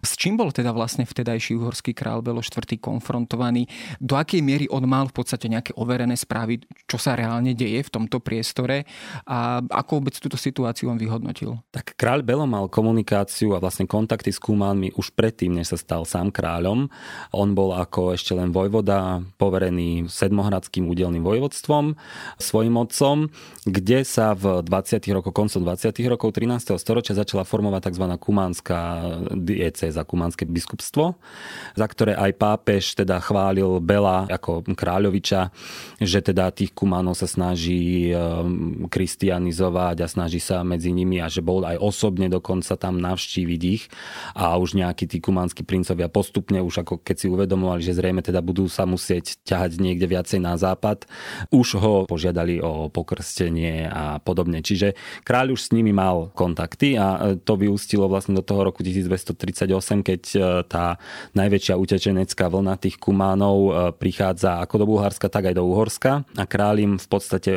S 0.03 0.19
čím 0.19 0.35
bol 0.35 0.51
teda 0.51 0.75
vlastne 0.75 1.07
vtedajší 1.07 1.55
uhorský 1.55 1.95
král 1.95 2.19
Belo 2.19 2.41
IV 2.43 2.79
konfrontovaný? 2.81 3.69
Do 4.01 4.19
akej 4.19 4.41
miery 4.43 4.65
on 4.71 4.83
mal 4.89 5.07
v 5.07 5.15
podstate 5.15 5.47
nejaké 5.47 5.71
overené 5.77 6.17
správy, 6.17 6.63
čo 6.89 6.97
sa 6.99 7.15
reálne 7.15 7.55
deje 7.55 7.85
v 7.85 7.93
tomto 7.93 8.19
priestore 8.33 8.89
a 9.29 9.61
ako 9.61 10.01
vôbec 10.01 10.17
túto 10.17 10.41
situáciu 10.41 10.89
on 10.89 10.97
vyhodnotil? 10.97 11.61
Tak 11.69 11.93
kráľ 11.93 12.25
Belo 12.25 12.49
mal 12.49 12.65
komunikáciu 12.65 13.53
a 13.53 13.61
vlastne 13.61 13.85
kontakty 13.85 14.33
s 14.33 14.41
kumánmi 14.41 14.97
už 14.97 15.13
predtým, 15.13 15.53
než 15.53 15.69
sa 15.69 15.77
stal 15.77 16.01
sám 16.09 16.33
kráľom. 16.33 16.89
On 17.29 17.49
bol 17.53 17.77
ako 17.77 18.17
ešte 18.17 18.33
len 18.33 18.49
vojvoda 18.49 19.21
poverený 19.37 20.09
sedmohradským 20.09 20.89
údelným 20.89 21.21
vojvodstvom 21.21 21.93
svojim 22.41 22.73
otcom, 22.73 23.29
kde 23.69 24.01
sa 24.01 24.33
v 24.33 24.65
20. 24.65 24.97
rokoch, 25.13 25.35
koncom 25.35 25.61
20. 25.61 25.93
rokov 26.09 26.33
13. 26.33 26.73
storočia 26.81 27.13
začala 27.13 27.45
formovať 27.45 27.93
tzv. 27.93 28.05
kumánska 28.17 28.77
diecéza, 29.37 30.01
kumánske 30.07 30.49
biskupstvo, 30.49 31.19
za 31.77 31.85
ktoré 31.85 32.17
aj 32.17 32.31
pápež 32.39 32.97
teda 32.97 33.21
chválil 33.21 33.77
Bela 33.83 34.25
ako 34.25 34.65
kráľoviča, 34.73 35.53
že 35.99 36.19
teda 36.23 36.49
tých 36.49 36.71
kumánov 36.71 37.19
sa 37.19 37.27
snaží 37.27 38.09
ehm, 38.09 38.22
kristianizovať 38.89 40.03
a 40.03 40.07
snaží 40.07 40.39
sa 40.39 40.61
medzi 40.65 40.91
nimi 40.93 41.19
a 41.19 41.27
že 41.27 41.43
bol 41.43 41.63
aj 41.63 41.79
osobne 41.79 42.27
dokonca 42.27 42.75
tam 42.75 42.99
navštíviť 42.99 43.61
ich 43.63 43.87
a 44.33 44.57
už 44.57 44.77
nejakí 44.77 45.05
tí 45.09 45.21
kumánsky 45.23 45.63
princovia 45.65 46.07
postupne 46.07 46.59
už 46.61 46.83
ako 46.83 47.01
keď 47.01 47.15
si 47.15 47.27
uvedomovali, 47.29 47.81
že 47.83 47.97
zrejme 47.97 48.21
teda 48.23 48.39
budú 48.39 48.65
sa 48.67 48.87
musieť 48.87 49.39
ťahať 49.43 49.79
niekde 49.79 50.07
viacej 50.07 50.39
na 50.41 50.55
západ, 50.55 51.05
už 51.49 51.67
ho 51.79 51.93
požiadali 52.05 52.59
o 52.63 52.87
pokrstenie 52.89 53.87
a 53.87 54.19
podobne. 54.19 54.63
Čiže 54.63 54.95
kráľ 55.25 55.55
už 55.55 55.69
s 55.69 55.73
nimi 55.75 55.91
mal 55.91 56.31
kontakty 56.33 56.95
a 56.95 57.37
to 57.41 57.53
vyústilo 57.59 58.07
vlastne 58.07 58.37
do 58.37 58.43
toho 58.45 58.67
roku 58.67 58.81
1238, 58.81 60.03
keď 60.03 60.21
e, 60.33 60.39
tá 60.67 60.97
najväčšia 61.33 61.75
utečenecká 61.79 62.47
vlna 62.47 62.75
tých 62.79 62.97
kumánov 62.99 63.57
e, 63.57 63.71
prichádza 63.95 64.63
ako 64.63 64.75
do 64.83 64.85
Bulharska, 64.89 65.27
tak 65.31 65.51
aj 65.51 65.55
do 65.57 65.63
Uhorska 65.65 66.23
a 66.37 66.43
kráľ 66.43 66.75
im 66.83 66.93
v 66.99 67.07
podstate 67.07 67.51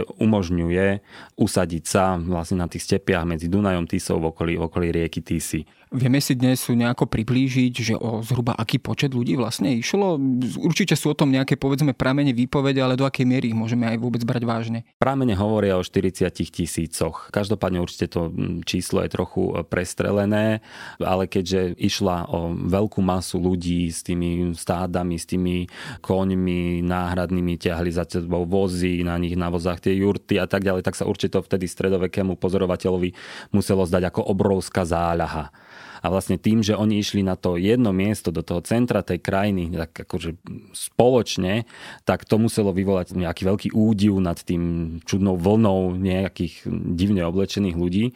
umožňuje 0.57 0.89
usadiť 1.37 1.85
sa 1.85 2.17
vlastne 2.17 2.65
na 2.65 2.69
tých 2.73 2.89
stepiach 2.89 3.29
medzi 3.29 3.53
Dunajom, 3.53 3.85
Tisou 3.85 4.17
v 4.17 4.33
okolí, 4.33 4.57
v 4.57 4.65
okolí 4.65 4.89
rieky 4.89 5.21
Tisy. 5.21 5.69
Vieme 5.95 6.19
si 6.19 6.35
dnes 6.35 6.59
nejako 6.67 7.07
priblížiť, 7.07 7.73
že 7.79 7.95
o 7.95 8.19
zhruba 8.19 8.59
aký 8.59 8.83
počet 8.83 9.15
ľudí 9.15 9.39
vlastne 9.39 9.71
išlo? 9.71 10.19
Určite 10.59 10.99
sú 10.99 11.15
o 11.15 11.19
tom 11.19 11.31
nejaké 11.31 11.55
povedzme 11.55 11.95
pramene 11.95 12.35
výpovede, 12.35 12.83
ale 12.83 12.99
do 12.99 13.07
akej 13.07 13.23
miery 13.23 13.55
ich 13.55 13.57
môžeme 13.57 13.87
aj 13.87 14.03
vôbec 14.03 14.19
brať 14.27 14.43
vážne? 14.43 14.83
Pramene 14.99 15.39
hovoria 15.39 15.79
o 15.79 15.87
40 15.87 16.27
tisícoch. 16.35 17.31
Každopádne 17.31 17.79
určite 17.79 18.11
to 18.11 18.35
číslo 18.67 19.07
je 19.07 19.15
trochu 19.15 19.55
e, 19.55 19.63
prestrelené, 19.63 20.59
ale 20.99 21.31
keďže 21.31 21.79
išla 21.79 22.35
o 22.35 22.51
veľkú 22.51 22.99
masu 22.99 23.39
ľudí 23.39 23.87
s 23.87 24.03
tými 24.03 24.59
stádami, 24.59 25.15
s 25.15 25.31
tými 25.31 25.71
koňmi 26.03 26.83
náhradnými, 26.83 27.63
ťahli 27.63 27.95
za 27.95 28.03
sebou 28.11 28.43
vozy, 28.43 29.07
na 29.07 29.15
nich 29.23 29.39
na 29.39 29.55
vozách 29.55 29.87
tie 29.87 29.95
jurty 29.95 30.43
a 30.43 30.51
tak 30.51 30.67
ďalej, 30.67 30.83
tak 30.83 30.99
sa 30.99 31.07
určite 31.07 31.39
vtedy 31.39 31.71
stredovekému 31.71 32.35
pozorovateľovi 32.43 33.15
muselo 33.55 33.87
zdať 33.87 34.11
ako 34.11 34.35
obrovská 34.35 34.83
záľaha. 34.83 35.55
A 36.01 36.07
vlastne 36.09 36.37
tým, 36.37 36.61
že 36.61 36.77
oni 36.77 37.01
išli 37.01 37.23
na 37.25 37.37
to 37.37 37.57
jedno 37.57 37.93
miesto 37.93 38.35
do 38.35 38.45
toho 38.45 38.61
centra 38.65 39.07
tej 39.07 39.23
krajiny, 39.23 39.73
tak 39.73 40.09
akože 40.09 40.37
spoločne, 40.77 41.65
tak 42.05 42.25
to 42.29 42.37
muselo 42.37 42.75
vyvolať 42.75 43.17
nejaký 43.17 43.43
veľký 43.47 43.69
údiv 43.73 44.19
nad 44.21 44.37
tým 44.37 44.97
čudnou 45.05 45.39
vlnou 45.39 45.97
nejakých 45.97 46.69
divne 46.97 47.25
oblečených 47.25 47.77
ľudí. 47.77 48.13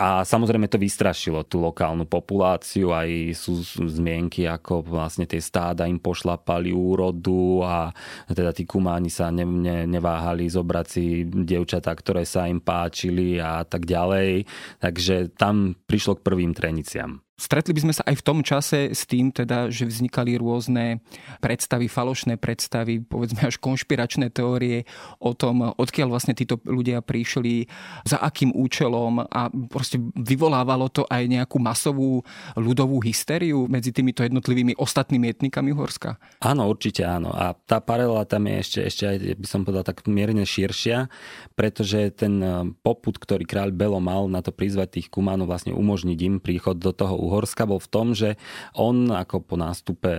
A 0.00 0.24
samozrejme 0.24 0.72
to 0.72 0.80
vystrašilo 0.80 1.44
tú 1.44 1.60
lokálnu 1.60 2.08
populáciu, 2.08 2.96
aj 2.96 3.36
sú, 3.36 3.60
zmienky, 3.88 4.48
ako 4.48 4.80
vlastne 4.80 5.28
tie 5.28 5.40
stáda 5.42 5.84
im 5.84 6.00
pošlapali 6.00 6.72
úrodu 6.72 7.60
a 7.66 7.92
teda 8.32 8.56
tí 8.56 8.64
kumáni 8.64 9.12
sa 9.12 9.28
ne, 9.28 9.44
ne, 9.44 9.84
neváhali 9.84 10.48
zobrať 10.48 10.86
si 10.88 11.28
dievčatá, 11.28 11.92
ktoré 11.92 12.24
sa 12.24 12.48
im 12.48 12.64
páčili 12.64 13.36
a 13.36 13.68
tak 13.68 13.84
ďalej. 13.84 14.48
Takže 14.80 15.36
tam 15.36 15.76
prišlo 15.84 16.20
k 16.20 16.24
prvým 16.24 16.56
treniciam. 16.56 17.20
Stretli 17.40 17.72
by 17.72 17.80
sme 17.80 17.94
sa 17.96 18.04
aj 18.04 18.20
v 18.20 18.26
tom 18.28 18.38
čase 18.44 18.92
s 18.92 19.08
tým, 19.08 19.32
teda, 19.32 19.72
že 19.72 19.88
vznikali 19.88 20.36
rôzne 20.36 21.00
predstavy, 21.40 21.88
falošné 21.88 22.36
predstavy, 22.36 23.00
povedzme 23.00 23.48
až 23.48 23.56
konšpiračné 23.56 24.28
teórie 24.28 24.84
o 25.16 25.32
tom, 25.32 25.72
odkiaľ 25.72 26.12
vlastne 26.12 26.36
títo 26.36 26.60
ľudia 26.68 27.00
prišli, 27.00 27.66
za 28.04 28.20
akým 28.20 28.52
účelom 28.52 29.24
a 29.24 29.48
proste 29.72 29.96
vyvolávalo 30.12 30.92
to 30.92 31.08
aj 31.08 31.24
nejakú 31.24 31.56
masovú 31.56 32.20
ľudovú 32.52 33.00
hysteriu 33.00 33.64
medzi 33.64 33.96
týmito 33.96 34.20
jednotlivými 34.20 34.76
ostatnými 34.76 35.32
etnikami 35.32 35.72
Uhorska? 35.72 36.20
Áno, 36.44 36.68
určite 36.68 37.02
áno. 37.08 37.32
A 37.32 37.56
tá 37.56 37.80
paralela 37.80 38.28
tam 38.28 38.44
je 38.44 38.56
ešte, 38.60 38.80
ešte 38.86 39.04
aj, 39.08 39.16
by 39.40 39.46
som 39.48 39.64
povedal, 39.64 39.88
tak 39.88 40.04
mierne 40.04 40.44
širšia, 40.44 41.08
pretože 41.56 42.12
ten 42.12 42.38
poput, 42.84 43.16
ktorý 43.16 43.48
kráľ 43.48 43.72
Belo 43.72 44.04
mal 44.04 44.28
na 44.28 44.44
to 44.44 44.52
prizvať 44.52 45.00
tých 45.00 45.08
kumánov, 45.08 45.48
vlastne 45.48 45.72
umožniť 45.72 46.18
im 46.28 46.36
príchod 46.36 46.76
do 46.76 46.92
toho 46.92 47.21
Uhorska 47.22 47.68
bol 47.68 47.78
v 47.78 47.90
tom, 47.92 48.06
že 48.12 48.34
on 48.74 49.10
ako 49.10 49.44
po 49.44 49.54
nástupe 49.54 50.10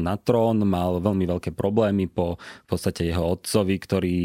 na 0.00 0.16
trón 0.16 0.64
mal 0.64 0.98
veľmi 1.02 1.28
veľké 1.28 1.52
problémy 1.52 2.08
po 2.08 2.36
v 2.36 2.66
podstate 2.66 3.08
jeho 3.08 3.36
otcovi, 3.36 3.76
ktorý 3.76 4.18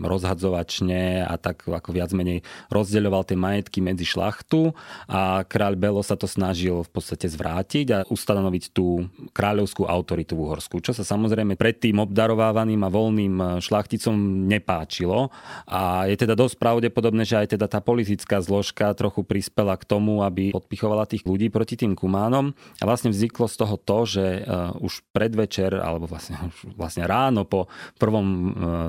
rozhadzovačne 0.00 1.24
a 1.26 1.34
tak 1.36 1.66
ako 1.68 1.90
viac 1.92 2.10
menej 2.16 2.42
rozdeľoval 2.72 3.22
tie 3.28 3.36
majetky 3.38 3.78
medzi 3.84 4.06
šlachtu 4.08 4.72
a 5.06 5.44
kráľ 5.44 5.74
Belo 5.76 6.02
sa 6.02 6.16
to 6.16 6.24
snažil 6.24 6.82
v 6.86 6.90
podstate 6.90 7.26
zvrátiť 7.28 7.86
a 7.92 7.98
ustanoviť 8.08 8.64
tú 8.72 9.06
kráľovskú 9.34 9.86
autoritu 9.86 10.38
v 10.38 10.50
Uhorsku, 10.50 10.80
čo 10.80 10.94
sa 10.94 11.02
samozrejme 11.06 11.58
predtým 11.58 11.98
obdarovávaným 12.00 12.80
a 12.86 12.92
voľným 12.92 13.34
šlachticom 13.60 14.46
nepáčilo. 14.48 15.30
A 15.66 16.06
je 16.08 16.16
teda 16.18 16.34
dosť 16.38 16.56
pravdepodobné, 16.58 17.26
že 17.26 17.44
aj 17.44 17.58
teda 17.58 17.66
tá 17.66 17.78
politická 17.82 18.38
zložka 18.40 18.94
trochu 18.94 19.26
prispela 19.26 19.74
k 19.74 19.84
tomu, 19.84 20.22
aby 20.22 20.54
podpichovala 20.54 21.08
tých 21.08 21.26
ľudí 21.26 21.50
proti 21.50 21.73
proti 21.74 21.90
tým 21.90 21.98
kumánom. 21.98 22.54
A 22.78 22.84
vlastne 22.86 23.10
vzniklo 23.10 23.50
z 23.50 23.56
toho 23.58 23.74
to, 23.74 23.98
že 24.06 24.24
uh, 24.46 24.70
už 24.78 25.02
predvečer, 25.10 25.74
alebo 25.74 26.06
vlastne, 26.06 26.38
vlastne 26.78 27.02
ráno 27.02 27.42
po 27.42 27.66
prvom 27.98 28.26
uh, 28.26 28.44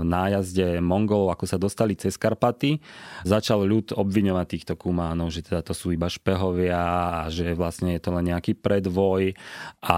nájazde 0.06 0.77
Mongolov, 0.86 1.34
ako 1.34 1.46
sa 1.50 1.58
dostali 1.58 1.98
cez 1.98 2.13
Karpaty, 2.22 2.77
začal 3.25 3.65
ľud 3.65 3.98
obviňovať 3.98 4.46
týchto 4.46 4.74
kumánov, 4.77 5.34
že 5.34 5.42
teda 5.42 5.65
to 5.65 5.74
sú 5.74 5.89
iba 5.98 6.06
špehovia 6.06 6.77
a 7.25 7.34
že 7.34 7.58
vlastne 7.58 7.98
je 7.98 8.01
to 8.06 8.13
len 8.13 8.30
nejaký 8.30 8.54
predvoj. 8.54 9.34
A 9.82 9.98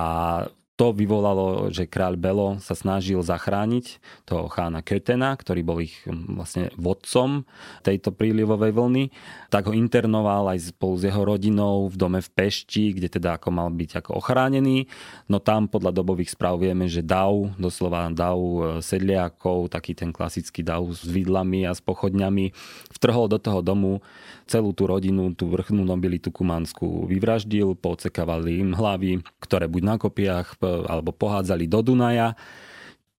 to 0.77 0.93
vyvolalo, 0.93 1.73
že 1.73 1.89
kráľ 1.89 2.21
Belo 2.21 2.61
sa 2.61 2.77
snažil 2.77 3.25
zachrániť 3.25 3.97
toho 4.29 4.45
chána 4.45 4.85
Kötena, 4.85 5.33
ktorý 5.33 5.65
bol 5.65 5.81
ich 5.81 5.97
vlastne 6.05 6.69
vodcom 6.77 7.49
tejto 7.81 8.13
prílivovej 8.13 8.77
vlny, 8.77 9.09
tak 9.49 9.65
ho 9.65 9.73
internoval 9.73 10.53
aj 10.53 10.69
spolu 10.77 11.01
s 11.01 11.03
jeho 11.09 11.25
rodinou 11.25 11.89
v 11.89 11.97
dome 11.97 12.21
v 12.21 12.29
Pešti, 12.29 12.93
kde 12.93 13.09
teda 13.09 13.41
ako 13.41 13.49
mal 13.49 13.73
byť 13.73 14.05
ako 14.05 14.21
ochránený. 14.21 14.85
No 15.25 15.41
tam 15.41 15.65
podľa 15.65 15.97
dobových 15.97 16.37
správ 16.37 16.61
vieme, 16.61 16.85
že 16.85 17.01
dav, 17.01 17.33
doslova 17.57 18.13
dav 18.13 18.37
e, 18.37 18.85
sedliakov, 18.85 19.73
taký 19.73 19.97
ten 19.97 20.13
klasický 20.13 20.61
dav 20.61 20.85
s 20.93 21.01
vidlami 21.09 21.65
a 21.65 21.73
s 21.73 21.81
pochodňami, 21.81 22.53
vtrhol 22.93 23.25
do 23.25 23.41
toho 23.41 23.65
domu 23.65 24.05
celú 24.45 24.77
tú 24.77 24.85
rodinu, 24.85 25.33
tú 25.33 25.49
vrchnú 25.49 25.81
nobilitu 25.81 26.29
kumanskú 26.29 27.09
vyvraždil, 27.09 27.73
pocekávali 27.73 28.61
im 28.61 28.77
hlavy, 28.77 29.25
ktoré 29.41 29.65
buď 29.65 29.81
na 29.81 29.95
kopiach 29.97 30.66
alebo 30.87 31.15
pohádzali 31.15 31.65
do 31.69 31.79
Dunaja. 31.81 32.35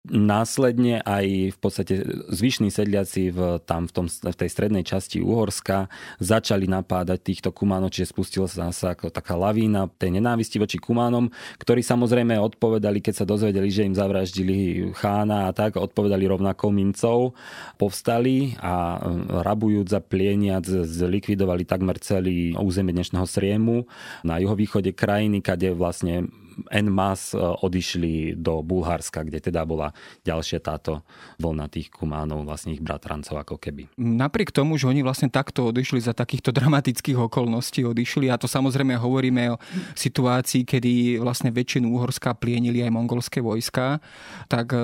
Následne 0.08 1.04
aj 1.04 1.52
v 1.52 1.58
podstate 1.60 2.00
zvyšní 2.32 2.72
sedliaci 2.72 3.28
v, 3.28 3.60
tam 3.68 3.92
v, 3.92 3.92
tom, 3.92 4.08
v 4.08 4.38
tej 4.40 4.48
strednej 4.48 4.88
časti 4.88 5.20
Uhorska 5.20 5.92
začali 6.24 6.64
napádať 6.64 7.28
týchto 7.28 7.52
kumánov, 7.52 7.92
čiže 7.92 8.16
spustila 8.16 8.48
sa 8.48 8.72
zase 8.72 8.96
ako 8.96 9.12
taká 9.12 9.36
lavína 9.36 9.92
tej 10.00 10.16
nenávisti 10.16 10.64
voči 10.64 10.80
kumánom, 10.80 11.28
ktorí 11.60 11.84
samozrejme 11.84 12.40
odpovedali, 12.40 13.04
keď 13.04 13.14
sa 13.20 13.26
dozvedeli, 13.28 13.68
že 13.68 13.84
im 13.84 14.00
zavraždili 14.00 14.96
chána 14.96 15.52
a 15.52 15.52
tak, 15.52 15.76
odpovedali 15.76 16.24
rovnako 16.24 16.72
mincov, 16.72 17.36
povstali 17.76 18.56
a 18.64 18.96
e, 18.96 19.00
rabujúc 19.44 19.92
za 19.92 20.00
plieniac 20.00 20.64
zlikvidovali 20.88 21.68
takmer 21.68 22.00
celý 22.00 22.56
územie 22.56 22.96
dnešného 22.96 23.28
Sriemu 23.28 23.84
na 24.24 24.40
juhovýchode 24.40 24.96
krajiny, 24.96 25.44
kade 25.44 25.76
vlastne 25.76 26.32
en 26.72 26.88
mass 26.90 27.34
e, 27.34 27.40
odišli 27.40 28.38
do 28.38 28.62
Bulharska, 28.66 29.24
kde 29.24 29.40
teda 29.40 29.64
bola 29.64 29.94
ďalšia 30.26 30.60
táto 30.60 31.06
vlna 31.38 31.70
tých 31.70 31.94
kumánov, 31.94 32.44
vlastne 32.48 32.74
ich 32.74 32.84
bratrancov 32.84 33.38
ako 33.38 33.56
keby. 33.62 33.90
Napriek 33.98 34.50
tomu, 34.50 34.76
že 34.76 34.90
oni 34.90 35.06
vlastne 35.06 35.30
takto 35.30 35.70
odišli 35.70 36.02
za 36.02 36.18
takýchto 36.18 36.50
dramatických 36.58 37.18
okolností 37.18 37.86
odišli 37.86 38.34
a 38.34 38.40
to 38.40 38.50
samozrejme 38.50 38.98
hovoríme 38.98 39.54
o 39.54 39.62
situácii, 39.94 40.66
kedy 40.66 41.22
vlastne 41.22 41.54
väčšinu 41.54 41.94
Uhorska 41.94 42.34
plienili 42.38 42.82
aj 42.82 42.92
mongolské 42.94 43.40
vojska, 43.40 44.02
tak 44.50 44.74
e, 44.74 44.80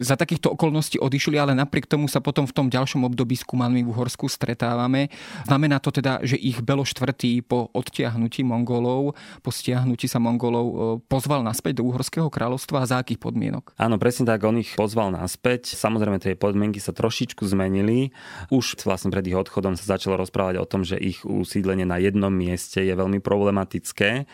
za 0.00 0.14
takýchto 0.18 0.52
okolností 0.52 1.00
odišli, 1.00 1.36
ale 1.40 1.56
napriek 1.56 1.88
tomu 1.88 2.06
sa 2.06 2.20
potom 2.20 2.44
v 2.44 2.54
tom 2.54 2.66
ďalšom 2.68 3.06
období 3.08 3.38
s 3.38 3.44
kumánmi 3.46 3.82
v 3.82 3.90
Uhorsku 3.92 4.28
stretávame. 4.28 5.08
Znamená 5.46 5.80
to 5.80 5.94
teda, 5.94 6.20
že 6.22 6.36
ich 6.36 6.60
Belo 6.60 6.84
IV 6.84 7.42
po 7.46 7.70
odtiahnutí 7.72 8.42
Mongolov, 8.42 9.14
po 9.40 9.50
stiahnutí 9.50 10.10
sa 10.10 10.20
Mongolov 10.20 10.66
e, 10.66 10.76
pozval 11.06 11.46
naspäť 11.46 11.80
do 11.80 11.88
Uhorského 11.88 12.26
kráľovstva 12.26 12.82
a 12.82 12.88
za 12.90 12.96
akých 12.98 13.22
podmienok? 13.22 13.72
Áno, 13.78 13.96
presne 13.96 14.26
tak, 14.26 14.42
on 14.42 14.58
ich 14.58 14.74
pozval 14.74 15.14
naspäť. 15.14 15.72
Samozrejme, 15.78 16.18
tie 16.18 16.34
podmienky 16.34 16.82
sa 16.82 16.90
trošičku 16.90 17.46
zmenili. 17.46 18.10
Už 18.50 18.78
vlastne 18.82 19.14
pred 19.14 19.24
ich 19.26 19.38
odchodom 19.38 19.78
sa 19.78 19.96
začalo 19.96 20.18
rozprávať 20.18 20.58
o 20.58 20.66
tom, 20.66 20.82
že 20.82 20.98
ich 20.98 21.22
usídlenie 21.22 21.86
na 21.86 22.02
jednom 22.02 22.34
mieste 22.34 22.82
je 22.82 22.92
veľmi 22.92 23.22
problematické. 23.22 24.26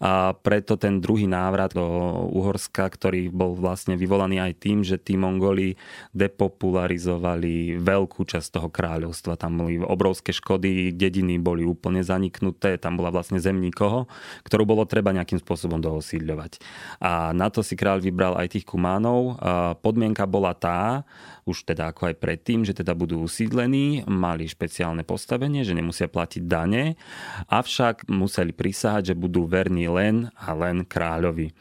A 0.00 0.32
preto 0.38 0.78
ten 0.78 1.02
druhý 1.02 1.26
návrat 1.26 1.74
do 1.74 1.84
Uhorska, 2.30 2.86
ktorý 2.86 3.28
bol 3.28 3.58
vlastne 3.58 3.98
vyvolaný 3.98 4.38
aj 4.38 4.52
tým, 4.62 4.86
že 4.86 4.96
tí 4.96 5.18
Mongoli 5.18 5.74
depopularizovali 6.14 7.82
veľkú 7.82 8.22
časť 8.22 8.48
toho 8.56 8.68
kráľovstva. 8.70 9.34
Tam 9.34 9.58
boli 9.58 9.82
obrovské 9.82 10.30
škody, 10.30 10.94
dediny 10.94 11.42
boli 11.42 11.66
úplne 11.66 12.06
zaniknuté, 12.06 12.78
tam 12.78 12.96
bola 12.96 13.10
vlastne 13.10 13.42
zem 13.42 13.58
nikoho, 13.58 14.06
ktorú 14.46 14.62
bolo 14.64 14.86
treba 14.86 15.10
nejakým 15.10 15.42
spôsobom 15.42 15.82
dohosiť 15.82 16.19
usídľovať. 16.20 16.60
A 17.00 17.32
na 17.32 17.48
to 17.48 17.64
si 17.64 17.72
kráľ 17.72 18.04
vybral 18.04 18.36
aj 18.36 18.52
tých 18.52 18.68
kumánov. 18.68 19.40
Podmienka 19.80 20.28
bola 20.28 20.52
tá, 20.52 21.08
už 21.48 21.64
teda 21.64 21.96
ako 21.96 22.12
aj 22.12 22.20
predtým, 22.20 22.68
že 22.68 22.76
teda 22.76 22.92
budú 22.92 23.24
usídlení, 23.24 24.04
mali 24.04 24.44
špeciálne 24.44 25.02
postavenie, 25.08 25.64
že 25.64 25.72
nemusia 25.72 26.12
platiť 26.12 26.44
dane, 26.44 27.00
avšak 27.48 28.12
museli 28.12 28.52
prísahať, 28.52 29.16
že 29.16 29.18
budú 29.18 29.48
verní 29.48 29.88
len 29.88 30.28
a 30.36 30.52
len 30.52 30.84
kráľovi. 30.84 31.56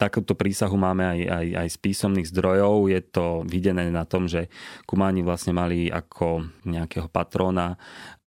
Takúto 0.00 0.32
prísahu 0.32 0.80
máme 0.80 1.04
aj, 1.04 1.20
aj, 1.28 1.46
aj 1.60 1.68
z 1.68 1.78
písomných 1.84 2.30
zdrojov. 2.32 2.88
Je 2.88 3.04
to 3.04 3.44
videné 3.44 3.92
na 3.92 4.08
tom, 4.08 4.32
že 4.32 4.48
Kumáni 4.88 5.20
vlastne 5.20 5.52
mali 5.52 5.92
ako 5.92 6.48
nejakého 6.64 7.12
patróna 7.12 7.76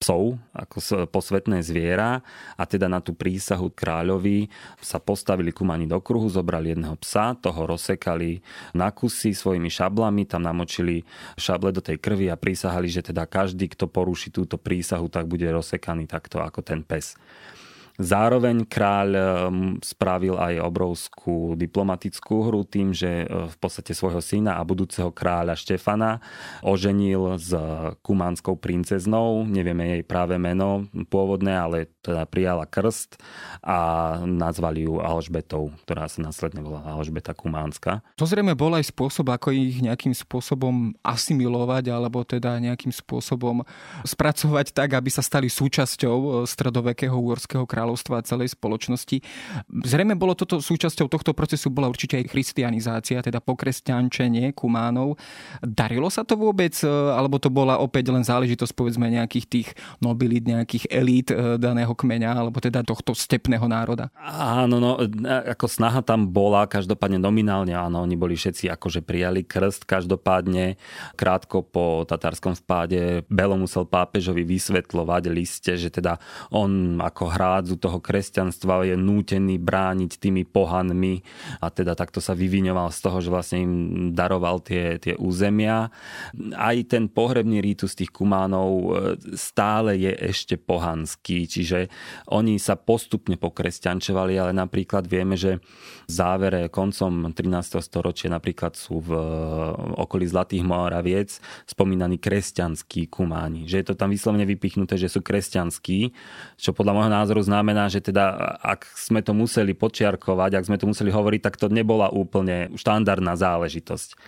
psov, 0.03 0.35
ako 0.51 1.07
posvetné 1.07 1.63
zviera 1.63 2.19
a 2.59 2.67
teda 2.67 2.91
na 2.91 2.99
tú 2.99 3.15
prísahu 3.15 3.71
kráľovi 3.71 4.51
sa 4.83 4.99
postavili 4.99 5.55
Kumani 5.55 5.87
do 5.87 6.03
kruhu, 6.03 6.27
zobrali 6.27 6.75
jedného 6.75 6.99
psa, 6.99 7.39
toho 7.39 7.71
rozsekali 7.71 8.43
na 8.75 8.91
kusy 8.91 9.31
svojimi 9.31 9.71
šablami, 9.71 10.27
tam 10.27 10.43
namočili 10.43 11.07
šable 11.39 11.71
do 11.71 11.79
tej 11.79 12.03
krvi 12.03 12.27
a 12.27 12.37
prísahali, 12.37 12.91
že 12.91 13.07
teda 13.07 13.31
každý, 13.31 13.71
kto 13.71 13.87
poruší 13.87 14.35
túto 14.35 14.59
prísahu, 14.59 15.07
tak 15.07 15.31
bude 15.31 15.47
rozsekaný 15.47 16.11
takto 16.11 16.43
ako 16.43 16.67
ten 16.67 16.83
pes. 16.83 17.15
Zároveň 18.01 18.65
kráľ 18.65 19.09
um, 19.13 19.23
spravil 19.85 20.41
aj 20.41 20.65
obrovskú 20.65 21.53
diplomatickú 21.61 22.49
hru 22.49 22.65
tým, 22.65 22.97
že 22.97 23.29
uh, 23.29 23.47
v 23.53 23.57
podstate 23.61 23.93
svojho 23.93 24.25
syna 24.25 24.57
a 24.57 24.65
budúceho 24.65 25.13
kráľa 25.13 25.61
Štefana 25.61 26.25
oženil 26.65 27.37
s 27.37 27.53
kumánskou 28.01 28.57
princeznou. 28.57 29.45
Nevieme 29.45 30.01
jej 30.01 30.03
práve 30.09 30.41
meno 30.41 30.89
pôvodné, 31.13 31.53
ale 31.53 31.93
teda 32.01 32.25
prijala 32.25 32.65
krst 32.65 33.21
a 33.61 33.79
nazvali 34.25 34.89
ju 34.89 34.99
Alžbetou, 34.99 35.77
ktorá 35.85 36.09
sa 36.09 36.25
následne 36.25 36.65
volá 36.65 36.81
Alžbeta 36.97 37.37
Kumánska. 37.37 38.01
To 38.17 38.25
zrejme 38.25 38.57
bol 38.57 38.73
aj 38.73 38.89
spôsob, 38.89 39.29
ako 39.29 39.53
ich 39.53 39.85
nejakým 39.85 40.17
spôsobom 40.17 40.97
asimilovať 41.05 41.93
alebo 41.93 42.25
teda 42.25 42.57
nejakým 42.57 42.91
spôsobom 42.91 43.61
spracovať 44.03 44.73
tak, 44.73 44.97
aby 44.97 45.13
sa 45.13 45.21
stali 45.21 45.53
súčasťou 45.53 46.49
stredovekého 46.49 47.13
úorského 47.13 47.69
kráľa 47.69 47.82
kráľovstva 47.83 48.23
a 48.23 48.27
celej 48.27 48.55
spoločnosti. 48.55 49.19
Zrejme 49.67 50.15
bolo 50.15 50.39
toto 50.39 50.63
súčasťou 50.63 51.11
tohto 51.11 51.35
procesu 51.35 51.67
bola 51.67 51.91
určite 51.91 52.15
aj 52.15 52.31
christianizácia, 52.31 53.19
teda 53.19 53.43
pokresťančenie 53.43 54.55
kumánov. 54.55 55.19
Darilo 55.59 56.07
sa 56.07 56.23
to 56.23 56.39
vôbec, 56.39 56.71
e, 56.79 56.87
alebo 56.87 57.43
to 57.43 57.51
bola 57.51 57.83
opäť 57.83 58.15
len 58.15 58.23
záležitosť 58.23 58.71
povedzme 58.79 59.11
nejakých 59.11 59.47
tých 59.51 59.69
nobilít, 59.99 60.47
nejakých 60.47 60.87
elít 60.95 61.35
e, 61.35 61.59
daného 61.59 61.91
kmeňa, 61.91 62.39
alebo 62.39 62.63
teda 62.63 62.87
tohto 62.87 63.19
stepného 63.19 63.67
národa? 63.67 64.15
Áno, 64.23 64.79
no, 64.79 65.03
ako 65.27 65.67
snaha 65.67 66.07
tam 66.07 66.31
bola, 66.31 66.71
každopádne 66.71 67.19
nominálne, 67.19 67.75
áno, 67.75 68.07
oni 68.07 68.15
boli 68.15 68.39
všetci 68.39 68.71
akože 68.71 69.03
prijali 69.03 69.43
krst, 69.43 69.83
každopádne 69.91 70.79
krátko 71.19 71.67
po 71.67 72.07
tatárskom 72.07 72.55
vpáde 72.55 73.27
Belo 73.27 73.59
musel 73.59 73.89
pápežovi 73.89 74.47
vysvetľovať 74.47 75.23
liste, 75.33 75.73
že 75.75 75.89
teda 75.89 76.21
on 76.53 77.01
ako 77.01 77.33
hrádzu 77.33 77.72
obrazu 77.73 77.81
toho 77.81 77.99
kresťanstva 78.05 78.85
je 78.85 78.97
nútený 79.01 79.57
brániť 79.57 80.21
tými 80.21 80.45
pohanmi 80.45 81.25
a 81.65 81.73
teda 81.73 81.97
takto 81.97 82.21
sa 82.21 82.37
vyviňoval 82.37 82.93
z 82.93 82.99
toho, 83.01 83.19
že 83.25 83.33
vlastne 83.33 83.59
im 83.65 83.75
daroval 84.13 84.61
tie, 84.61 85.01
tie 85.01 85.17
územia. 85.17 85.89
Aj 86.53 86.77
ten 86.85 87.09
pohrebný 87.09 87.65
rítus 87.65 87.97
tých 87.97 88.13
kumánov 88.13 88.69
e, 88.69 88.87
stále 89.39 89.97
je 89.97 90.13
ešte 90.13 90.61
pohanský, 90.61 91.49
čiže 91.49 91.89
oni 92.29 92.61
sa 92.61 92.77
postupne 92.77 93.41
pokresťančovali, 93.41 94.37
ale 94.37 94.53
napríklad 94.53 95.09
vieme, 95.09 95.41
že 95.41 95.65
závere 96.09 96.69
koncom 96.69 97.33
13. 97.33 97.81
storočia 97.81 98.29
napríklad 98.29 98.77
sú 98.77 99.01
v 99.01 99.11
okolí 99.97 100.29
Zlatých 100.29 100.65
Moraviec 100.67 101.41
spomínaní 101.65 102.21
kresťanskí 102.21 103.09
kumáni. 103.09 103.65
Že 103.65 103.77
je 103.81 103.87
to 103.87 103.95
tam 103.97 104.13
vyslovene 104.13 104.45
vypichnuté, 104.45 105.01
že 105.01 105.09
sú 105.09 105.25
kresťanskí, 105.25 106.01
čo 106.59 106.71
podľa 106.77 106.93
môjho 106.99 107.13
názoru 107.13 107.41
znamená, 107.41 107.62
znamená, 107.63 107.87
že 107.87 108.03
teda 108.03 108.59
ak 108.59 108.91
sme 108.99 109.23
to 109.23 109.31
museli 109.31 109.71
počiarkovať, 109.71 110.59
ak 110.59 110.67
sme 110.67 110.83
to 110.83 110.91
museli 110.91 111.15
hovoriť, 111.15 111.41
tak 111.47 111.55
to 111.55 111.71
nebola 111.71 112.11
úplne 112.11 112.75
štandardná 112.75 113.39
záležitosť 113.39 114.19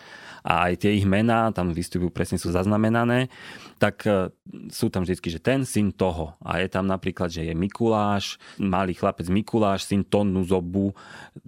a 0.45 0.69
aj 0.69 0.85
tie 0.85 1.01
ich 1.01 1.09
mená 1.09 1.49
tam 1.57 1.73
vystupujú, 1.73 2.13
presne 2.13 2.37
sú 2.37 2.53
zaznamenané, 2.53 3.33
tak 3.81 4.05
e, 4.05 4.29
sú 4.69 4.93
tam 4.93 5.09
vždy, 5.09 5.17
že 5.17 5.41
ten 5.41 5.65
syn 5.65 5.89
toho. 5.89 6.37
A 6.45 6.61
je 6.61 6.69
tam 6.69 6.85
napríklad, 6.85 7.33
že 7.33 7.49
je 7.49 7.57
Mikuláš, 7.57 8.37
malý 8.61 8.93
chlapec 8.93 9.25
Mikuláš, 9.33 9.89
syn 9.89 10.05
Tonu 10.05 10.45
Zobu, 10.45 10.93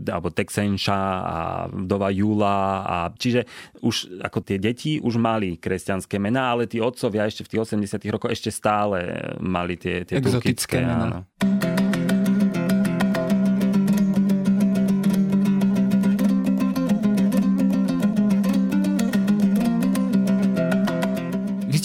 alebo 0.00 0.32
Texenša 0.32 0.96
a 1.20 1.38
vdova 1.68 2.08
Jula. 2.08 2.88
A, 2.88 2.96
čiže 3.12 3.44
už 3.84 4.24
ako 4.24 4.40
tie 4.40 4.56
deti 4.56 4.96
už 4.96 5.20
mali 5.20 5.60
kresťanské 5.60 6.16
mená, 6.16 6.56
ale 6.56 6.64
tí 6.64 6.80
otcovia 6.80 7.28
ešte 7.28 7.44
v 7.44 7.52
tých 7.52 7.76
80 7.76 8.00
rokoch 8.08 8.32
ešte 8.32 8.48
stále 8.48 9.20
mali 9.44 9.76
tie, 9.76 10.08
tie 10.08 10.16
Exotické 10.16 10.80
mená. 10.80 11.28
Áno. 11.36 11.75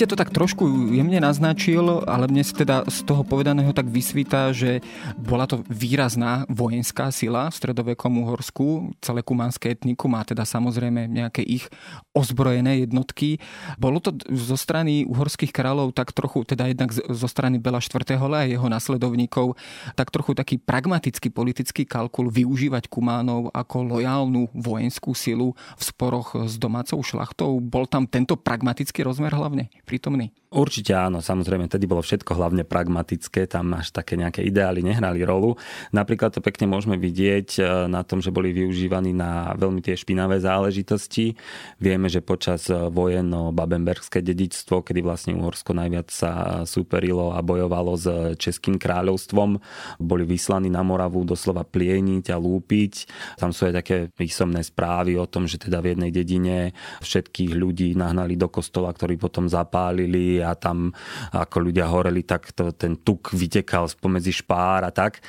Ste 0.01 0.09
to 0.09 0.17
tak 0.17 0.33
trošku 0.33 0.65
jemne 0.97 1.21
naznačil, 1.21 2.01
ale 2.09 2.25
mne 2.25 2.41
si 2.41 2.57
teda 2.57 2.89
z 2.89 3.05
toho 3.05 3.21
povedaného 3.21 3.69
tak 3.69 3.85
vysvíta, 3.85 4.49
že 4.49 4.81
bola 5.13 5.45
to 5.45 5.61
výrazná 5.69 6.49
vojenská 6.49 7.13
sila 7.13 7.53
v 7.53 7.57
stredovekom 7.61 8.09
Uhorsku, 8.25 8.97
celé 8.97 9.21
kumanské 9.21 9.77
etnikum 9.77 10.17
a 10.17 10.25
teda 10.25 10.41
samozrejme 10.41 11.05
nejaké 11.05 11.45
ich 11.45 11.69
ozbrojené 12.17 12.81
jednotky. 12.81 13.37
Bolo 13.77 14.01
to 14.01 14.17
zo 14.33 14.57
strany 14.57 15.05
uhorských 15.05 15.53
kráľov 15.53 15.93
tak 15.93 16.17
trochu, 16.17 16.49
teda 16.49 16.73
jednak 16.73 16.89
zo 16.97 17.27
strany 17.29 17.61
Bela 17.61 17.77
IV. 17.77 18.01
a 18.17 18.49
jeho 18.49 18.65
nasledovníkov, 18.73 19.53
tak 19.93 20.09
trochu 20.09 20.33
taký 20.33 20.57
pragmatický 20.57 21.29
politický 21.29 21.85
kalkul 21.85 22.33
využívať 22.33 22.89
Kumánov 22.89 23.53
ako 23.53 24.01
lojálnu 24.01 24.49
vojenskú 24.57 25.13
silu 25.13 25.53
v 25.77 25.81
sporoch 25.85 26.49
s 26.49 26.57
domácou 26.57 27.05
šlachtou. 27.05 27.61
Bol 27.61 27.85
tam 27.85 28.09
tento 28.09 28.33
pragmatický 28.33 29.05
rozmer 29.05 29.29
hlavne 29.37 29.69
prítomný? 29.91 30.31
Určite 30.51 30.91
áno, 30.91 31.23
samozrejme, 31.23 31.71
tedy 31.71 31.87
bolo 31.87 32.03
všetko 32.03 32.35
hlavne 32.35 32.67
pragmatické, 32.67 33.47
tam 33.47 33.71
až 33.71 33.95
také 33.95 34.19
nejaké 34.19 34.43
ideály 34.43 34.83
nehrali 34.83 35.23
rolu. 35.23 35.55
Napríklad 35.95 36.35
to 36.35 36.43
pekne 36.43 36.67
môžeme 36.67 36.99
vidieť 36.99 37.49
e, 37.55 37.61
na 37.87 38.03
tom, 38.03 38.19
že 38.19 38.35
boli 38.35 38.51
využívaní 38.51 39.15
na 39.15 39.55
veľmi 39.55 39.79
tie 39.79 39.95
špinavé 39.95 40.43
záležitosti. 40.43 41.39
Vieme, 41.79 42.11
že 42.11 42.19
počas 42.19 42.67
e, 42.67 42.75
vojen 42.91 43.31
o 43.31 43.55
Babemberské 43.55 44.19
dedičstvo, 44.19 44.83
kedy 44.83 44.99
vlastne 44.99 45.39
Uhorsko 45.39 45.71
najviac 45.71 46.11
sa 46.11 46.31
superilo 46.67 47.31
a 47.31 47.39
bojovalo 47.39 47.95
s 47.95 48.35
Českým 48.35 48.75
kráľovstvom, 48.75 49.55
boli 50.03 50.27
vyslaní 50.27 50.67
na 50.67 50.83
Moravu 50.83 51.23
doslova 51.23 51.63
plieniť 51.63 52.27
a 52.27 52.35
lúpiť. 52.35 53.07
Tam 53.39 53.55
sú 53.55 53.71
aj 53.71 53.79
také 53.79 54.11
písomné 54.11 54.67
správy 54.67 55.15
o 55.15 55.31
tom, 55.31 55.47
že 55.47 55.63
teda 55.63 55.79
v 55.79 55.95
jednej 55.95 56.11
dedine 56.11 56.75
všetkých 56.99 57.55
ľudí 57.55 57.95
nahnali 57.95 58.35
do 58.35 58.51
kostola, 58.51 58.91
ktorí 58.91 59.15
potom 59.15 59.47
zapálili 59.47 59.80
a 59.89 60.51
tam 60.53 60.93
ako 61.33 61.57
ľudia 61.71 61.89
horeli, 61.89 62.21
tak 62.21 62.53
to, 62.53 62.69
ten 62.75 63.01
tuk 63.01 63.33
vytekal 63.33 63.89
spomedzi 63.89 64.29
špár 64.29 64.85
a 64.85 64.91
tak. 64.93 65.23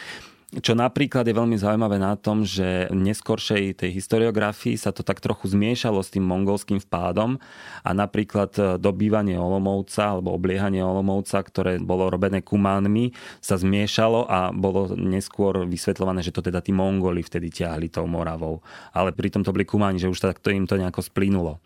Čo 0.52 0.76
napríklad 0.76 1.24
je 1.24 1.32
veľmi 1.32 1.56
zaujímavé 1.56 1.96
na 1.96 2.12
tom, 2.12 2.44
že 2.44 2.84
v 2.92 3.00
neskoršej 3.08 3.72
tej 3.72 3.90
historiografii 3.96 4.76
sa 4.76 4.92
to 4.92 5.00
tak 5.00 5.16
trochu 5.24 5.48
zmiešalo 5.48 6.04
s 6.04 6.12
tým 6.12 6.28
mongolským 6.28 6.76
vpádom 6.76 7.40
a 7.80 7.90
napríklad 7.96 8.76
dobývanie 8.76 9.40
Olomovca 9.40 10.12
alebo 10.12 10.36
obliehanie 10.36 10.84
Olomovca, 10.84 11.40
ktoré 11.40 11.80
bolo 11.80 12.12
robené 12.12 12.44
kumánmi, 12.44 13.16
sa 13.40 13.56
zmiešalo 13.56 14.28
a 14.28 14.52
bolo 14.52 14.92
neskôr 14.92 15.64
vysvetľované, 15.64 16.20
že 16.20 16.36
to 16.36 16.44
teda 16.44 16.60
tí 16.60 16.76
Mongoli 16.76 17.24
vtedy 17.24 17.48
ťahli 17.48 17.88
tou 17.88 18.04
Moravou. 18.04 18.60
Ale 18.92 19.16
pritom 19.16 19.40
to 19.40 19.56
boli 19.56 19.64
kumáni, 19.64 20.04
že 20.04 20.12
už 20.12 20.20
takto 20.20 20.52
im 20.52 20.68
to 20.68 20.76
nejako 20.76 21.00
splynulo. 21.00 21.64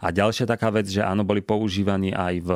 A 0.00 0.08
ďalšia 0.08 0.48
taká 0.48 0.72
vec, 0.72 0.88
že 0.88 1.04
áno, 1.04 1.28
boli 1.28 1.44
používaní 1.44 2.16
aj 2.16 2.34
v 2.40 2.50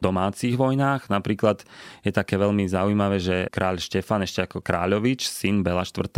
domácich 0.00 0.56
vojnách. 0.56 1.12
Napríklad 1.12 1.62
je 2.00 2.12
také 2.12 2.40
veľmi 2.40 2.64
zaujímavé, 2.64 3.20
že 3.20 3.36
kráľ 3.52 3.76
Štefan 3.76 4.24
ešte 4.24 4.48
ako 4.48 4.64
kráľovič, 4.64 5.28
syn 5.28 5.60
Bela 5.60 5.84
IV., 5.84 6.08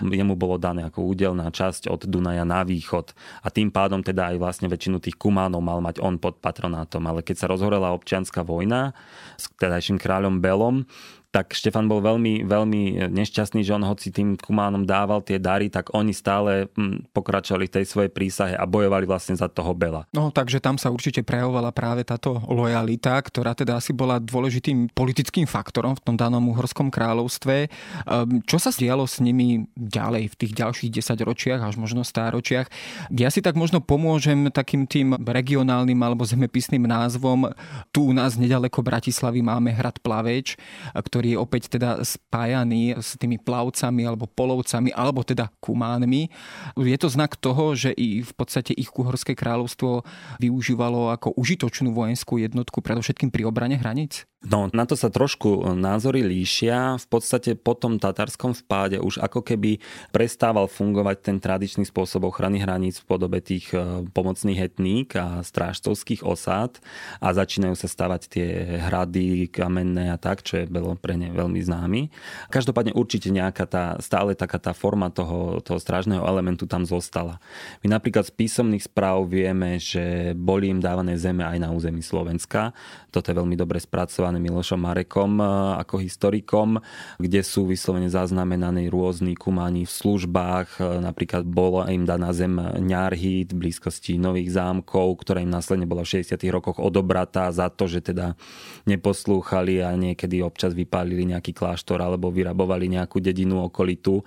jemu 0.00 0.34
bolo 0.38 0.56
dané 0.62 0.86
ako 0.86 1.10
údelná 1.10 1.50
časť 1.50 1.90
od 1.90 2.06
Dunaja 2.06 2.46
na 2.46 2.62
východ. 2.62 3.10
A 3.42 3.50
tým 3.50 3.74
pádom 3.74 4.00
teda 4.06 4.30
aj 4.30 4.36
vlastne 4.38 4.70
väčšinu 4.70 5.02
tých 5.02 5.18
kumánov 5.18 5.58
mal 5.58 5.82
mať 5.82 5.98
on 5.98 6.22
pod 6.22 6.38
patronátom. 6.38 7.02
Ale 7.10 7.26
keď 7.26 7.42
sa 7.42 7.50
rozhorela 7.50 7.90
občianská 7.90 8.46
vojna 8.46 8.94
s 9.34 9.50
tedajším 9.58 9.98
kráľom 9.98 10.38
Belom, 10.38 10.86
tak 11.30 11.54
Štefan 11.54 11.86
bol 11.86 12.02
veľmi, 12.02 12.42
veľmi 12.42 13.06
nešťastný, 13.06 13.62
že 13.62 13.70
on 13.70 13.86
hoci 13.86 14.10
tým 14.10 14.34
kumánom 14.34 14.82
dával 14.82 15.22
tie 15.22 15.38
dary, 15.38 15.70
tak 15.70 15.94
oni 15.94 16.10
stále 16.10 16.66
hm, 16.74 17.14
pokračovali 17.14 17.70
v 17.70 17.74
tej 17.80 17.84
svojej 17.86 18.10
prísahe 18.10 18.54
a 18.58 18.66
bojovali 18.66 19.06
vlastne 19.06 19.38
za 19.38 19.46
toho 19.46 19.70
Bela. 19.70 20.10
No 20.10 20.34
takže 20.34 20.58
tam 20.58 20.74
sa 20.74 20.90
určite 20.90 21.22
prejavovala 21.22 21.70
práve 21.70 22.02
táto 22.02 22.42
lojalita, 22.50 23.14
ktorá 23.22 23.54
teda 23.54 23.78
asi 23.78 23.94
bola 23.94 24.18
dôležitým 24.18 24.90
politickým 24.90 25.46
faktorom 25.46 25.94
v 25.94 26.02
tom 26.02 26.18
danom 26.18 26.42
uhorskom 26.50 26.90
kráľovstve. 26.90 27.70
Ehm, 27.70 28.42
čo 28.42 28.58
sa 28.58 28.74
dialo 28.74 29.06
s 29.06 29.22
nimi 29.22 29.70
ďalej 29.78 30.34
v 30.34 30.38
tých 30.38 30.52
ďalších 30.58 30.90
10 30.98 31.28
ročiach, 31.30 31.60
až 31.62 31.78
možno 31.78 32.02
stáročiach? 32.02 32.66
Ja 33.14 33.30
si 33.30 33.38
tak 33.38 33.54
možno 33.54 33.78
pomôžem 33.78 34.50
takým 34.50 34.88
tým 34.88 35.14
regionálnym 35.14 35.98
alebo 36.02 36.26
zemepisným 36.26 36.90
názvom. 36.90 37.54
Tu 37.94 38.02
u 38.02 38.10
nás 38.10 38.34
nedaleko 38.34 38.82
Bratislavy 38.82 39.44
máme 39.44 39.70
hrad 39.70 40.02
Plaveč, 40.02 40.58
ktorý 40.96 41.19
ktorý 41.20 41.36
je 41.36 41.44
opäť 41.44 41.62
teda 41.76 42.00
spájaný 42.00 42.96
s 42.96 43.12
tými 43.20 43.36
plavcami 43.36 44.08
alebo 44.08 44.24
polovcami 44.24 44.88
alebo 44.88 45.20
teda 45.20 45.52
kumánmi. 45.60 46.32
Je 46.80 46.96
to 46.96 47.12
znak 47.12 47.36
toho, 47.36 47.76
že 47.76 47.92
i 47.92 48.24
v 48.24 48.32
podstate 48.32 48.72
ich 48.72 48.88
kuhorské 48.88 49.36
kráľovstvo 49.36 50.00
využívalo 50.40 51.12
ako 51.12 51.36
užitočnú 51.36 51.92
vojenskú 51.92 52.40
jednotku 52.40 52.80
predovšetkým 52.80 53.28
pri 53.28 53.44
obrane 53.44 53.76
hraníc? 53.76 54.24
No, 54.40 54.72
na 54.72 54.88
to 54.88 54.96
sa 54.96 55.12
trošku 55.12 55.76
názory 55.76 56.24
líšia. 56.24 56.96
V 56.96 57.06
podstate 57.12 57.60
po 57.60 57.76
tom 57.76 58.00
tatarskom 58.00 58.56
vpáde 58.56 58.96
už 58.96 59.20
ako 59.20 59.44
keby 59.44 59.84
prestával 60.16 60.64
fungovať 60.64 61.16
ten 61.20 61.36
tradičný 61.36 61.84
spôsob 61.84 62.24
ochrany 62.24 62.56
hraníc 62.56 63.04
v 63.04 63.08
podobe 63.12 63.44
tých 63.44 63.68
e, 63.76 64.00
pomocných 64.08 64.64
etník 64.64 65.12
a 65.20 65.44
strážcovských 65.44 66.24
osád 66.24 66.80
a 67.20 67.36
začínajú 67.36 67.76
sa 67.76 67.84
stavať 67.84 68.20
tie 68.32 68.48
hrady 68.80 69.52
kamenné 69.52 70.08
a 70.08 70.16
tak, 70.16 70.40
čo 70.40 70.64
je 70.64 70.72
bolo 70.72 70.96
pre 70.96 71.20
ne 71.20 71.28
veľmi 71.36 71.60
známy. 71.60 72.08
Každopádne 72.48 72.96
určite 72.96 73.28
nejaká 73.28 73.68
tá, 73.68 74.00
stále 74.00 74.32
taká 74.32 74.56
tá 74.56 74.72
forma 74.72 75.12
toho, 75.12 75.60
toho 75.60 75.76
strážneho 75.76 76.24
elementu 76.24 76.64
tam 76.64 76.88
zostala. 76.88 77.44
My 77.84 77.92
napríklad 77.92 78.24
z 78.24 78.32
písomných 78.32 78.88
správ 78.88 79.20
vieme, 79.28 79.76
že 79.76 80.32
boli 80.32 80.72
im 80.72 80.80
dávané 80.80 81.20
zeme 81.20 81.44
aj 81.44 81.60
na 81.60 81.76
území 81.76 82.00
Slovenska. 82.00 82.72
Toto 83.12 83.28
je 83.28 83.36
veľmi 83.36 83.52
dobre 83.52 83.76
spracované 83.76 84.29
spracované 84.30 84.46
Milošom 84.46 84.78
Marekom 84.78 85.42
e, 85.42 85.44
ako 85.82 85.94
historikom, 85.98 86.78
kde 87.18 87.42
sú 87.42 87.66
vyslovene 87.66 88.06
zaznamenané 88.06 88.86
rôzni 88.86 89.34
kumáni 89.34 89.82
v 89.82 89.90
službách. 89.90 90.78
E, 90.78 91.02
napríklad 91.02 91.42
bolo 91.42 91.82
im 91.90 92.06
daná 92.06 92.30
zem 92.30 92.54
Ňarhit 92.62 93.50
blízkosti 93.50 94.22
Nových 94.22 94.54
zámkov, 94.54 95.26
ktorá 95.26 95.42
im 95.42 95.50
následne 95.50 95.90
bola 95.90 96.06
v 96.06 96.22
60. 96.22 96.38
rokoch 96.54 96.78
odobratá 96.78 97.50
za 97.50 97.66
to, 97.74 97.90
že 97.90 98.06
teda 98.06 98.38
neposlúchali 98.86 99.82
a 99.82 99.98
niekedy 99.98 100.38
občas 100.46 100.78
vypálili 100.78 101.26
nejaký 101.26 101.50
kláštor 101.50 101.98
alebo 101.98 102.30
vyrabovali 102.30 102.86
nejakú 102.86 103.18
dedinu 103.18 103.66
okolitú 103.66 104.22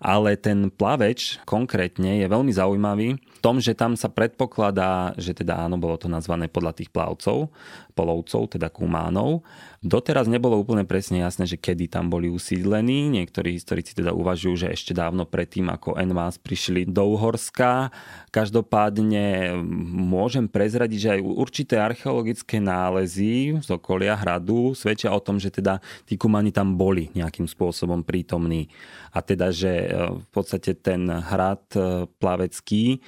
ale 0.00 0.40
ten 0.40 0.72
plaveč 0.72 1.36
konkrétne 1.44 2.24
je 2.24 2.26
veľmi 2.26 2.48
zaujímavý 2.56 3.20
v 3.20 3.40
tom, 3.44 3.60
že 3.60 3.76
tam 3.76 4.00
sa 4.00 4.08
predpokladá, 4.08 5.12
že 5.20 5.36
teda 5.36 5.60
áno, 5.60 5.76
bolo 5.76 6.00
to 6.00 6.08
nazvané 6.08 6.48
podľa 6.48 6.80
tých 6.80 6.88
plavcov, 6.88 7.52
polovcov, 8.00 8.56
teda 8.56 8.72
kumánov. 8.72 9.44
Doteraz 9.84 10.24
nebolo 10.24 10.56
úplne 10.56 10.88
presne 10.88 11.20
jasné, 11.20 11.44
že 11.44 11.60
kedy 11.60 11.92
tam 11.92 12.08
boli 12.08 12.32
usídlení. 12.32 13.12
Niektorí 13.12 13.52
historici 13.52 13.92
teda 13.92 14.16
uvažujú, 14.16 14.64
že 14.64 14.72
ešte 14.72 14.96
dávno 14.96 15.28
predtým, 15.28 15.68
ako 15.68 16.00
Envás 16.00 16.40
prišli 16.40 16.88
do 16.88 17.04
Uhorska. 17.12 17.92
Každopádne 18.32 19.56
môžem 20.00 20.48
prezradiť, 20.48 20.98
že 20.98 21.12
aj 21.16 21.20
určité 21.20 21.76
archeologické 21.76 22.56
nálezy 22.56 23.60
z 23.60 23.68
okolia 23.68 24.16
hradu 24.16 24.72
svedčia 24.72 25.12
o 25.12 25.20
tom, 25.20 25.36
že 25.36 25.52
teda 25.52 25.84
tí 26.08 26.16
kumani 26.16 26.56
tam 26.56 26.80
boli 26.80 27.12
nejakým 27.12 27.44
spôsobom 27.44 28.00
prítomní. 28.00 28.72
A 29.12 29.20
teda, 29.20 29.52
že 29.52 29.88
e, 29.88 29.88
v 30.24 30.28
podstate 30.32 30.78
ten 30.78 31.04
hrad 31.08 31.64
e, 31.76 32.06
plavecký 32.20 33.02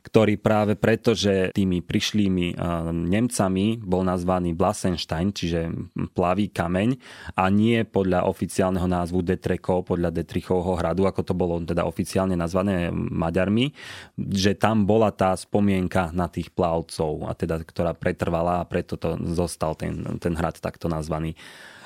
ktorý 0.00 0.40
práve 0.40 0.74
preto, 0.76 1.12
že 1.12 1.52
tými 1.52 1.84
prišlými 1.84 2.56
Nemcami 2.90 3.80
bol 3.80 4.02
nazvaný 4.02 4.56
Blasenstein, 4.56 5.32
čiže 5.32 5.70
plavý 6.16 6.48
kameň 6.48 6.96
a 7.36 7.46
nie 7.52 7.84
podľa 7.84 8.24
oficiálneho 8.26 8.88
názvu 8.88 9.20
Detrekov, 9.20 9.92
podľa 9.92 10.10
Detrichovho 10.10 10.76
hradu, 10.80 11.04
ako 11.04 11.20
to 11.22 11.34
bolo 11.36 11.60
teda 11.60 11.84
oficiálne 11.84 12.34
nazvané 12.34 12.88
Maďarmi, 12.92 13.72
že 14.16 14.56
tam 14.56 14.88
bola 14.88 15.12
tá 15.12 15.36
spomienka 15.36 16.10
na 16.16 16.26
tých 16.26 16.48
plavcov, 16.50 17.28
a 17.28 17.36
teda, 17.36 17.60
ktorá 17.60 17.92
pretrvala 17.92 18.64
a 18.64 18.68
preto 18.68 18.96
to 18.96 19.20
zostal 19.36 19.76
ten, 19.76 20.02
ten 20.18 20.32
hrad 20.32 20.58
takto 20.58 20.88
nazvaný. 20.88 21.36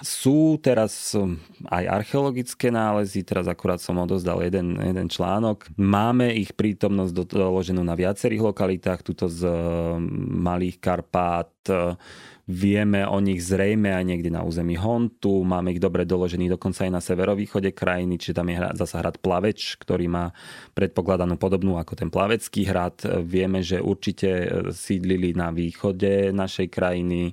Sú 0.02 0.58
teraz 0.58 1.14
um, 1.14 1.38
aj 1.70 2.02
archeologické 2.02 2.72
nálezy, 2.72 3.22
teraz 3.22 3.46
akurát 3.46 3.78
som 3.78 4.00
odozdal 4.00 4.42
jeden, 4.42 4.74
jeden 4.80 5.06
článok. 5.06 5.70
Máme 5.78 6.34
ich 6.34 6.56
prítomnosť 6.56 7.12
doloženú 7.14 7.84
na 7.84 7.94
viacerých 7.94 8.54
lokalitách, 8.54 9.00
tuto 9.06 9.30
z 9.30 9.46
um, 9.46 10.02
Malých 10.42 10.82
Karpát, 10.82 11.52
Vieme 12.44 13.08
o 13.08 13.16
nich 13.24 13.40
zrejme 13.40 13.96
aj 13.96 14.04
niekde 14.04 14.28
na 14.28 14.44
území 14.44 14.76
Hontu, 14.76 15.40
máme 15.48 15.72
ich 15.72 15.80
dobre 15.80 16.04
doložený 16.04 16.52
dokonca 16.52 16.84
aj 16.84 16.92
na 16.92 17.00
severovýchode 17.00 17.72
krajiny, 17.72 18.20
čiže 18.20 18.36
tam 18.36 18.52
je 18.52 18.60
zasa 18.76 19.00
hrad 19.00 19.16
Plaveč, 19.24 19.80
ktorý 19.80 20.12
má 20.12 20.28
predpokladanú 20.76 21.40
podobnú 21.40 21.80
ako 21.80 21.96
ten 21.96 22.12
Plavecký 22.12 22.68
hrad. 22.68 23.00
Vieme, 23.24 23.64
že 23.64 23.80
určite 23.80 24.28
e, 24.28 24.48
sídlili 24.76 25.32
na 25.32 25.48
východe 25.48 26.36
našej 26.36 26.68
krajiny, 26.68 27.32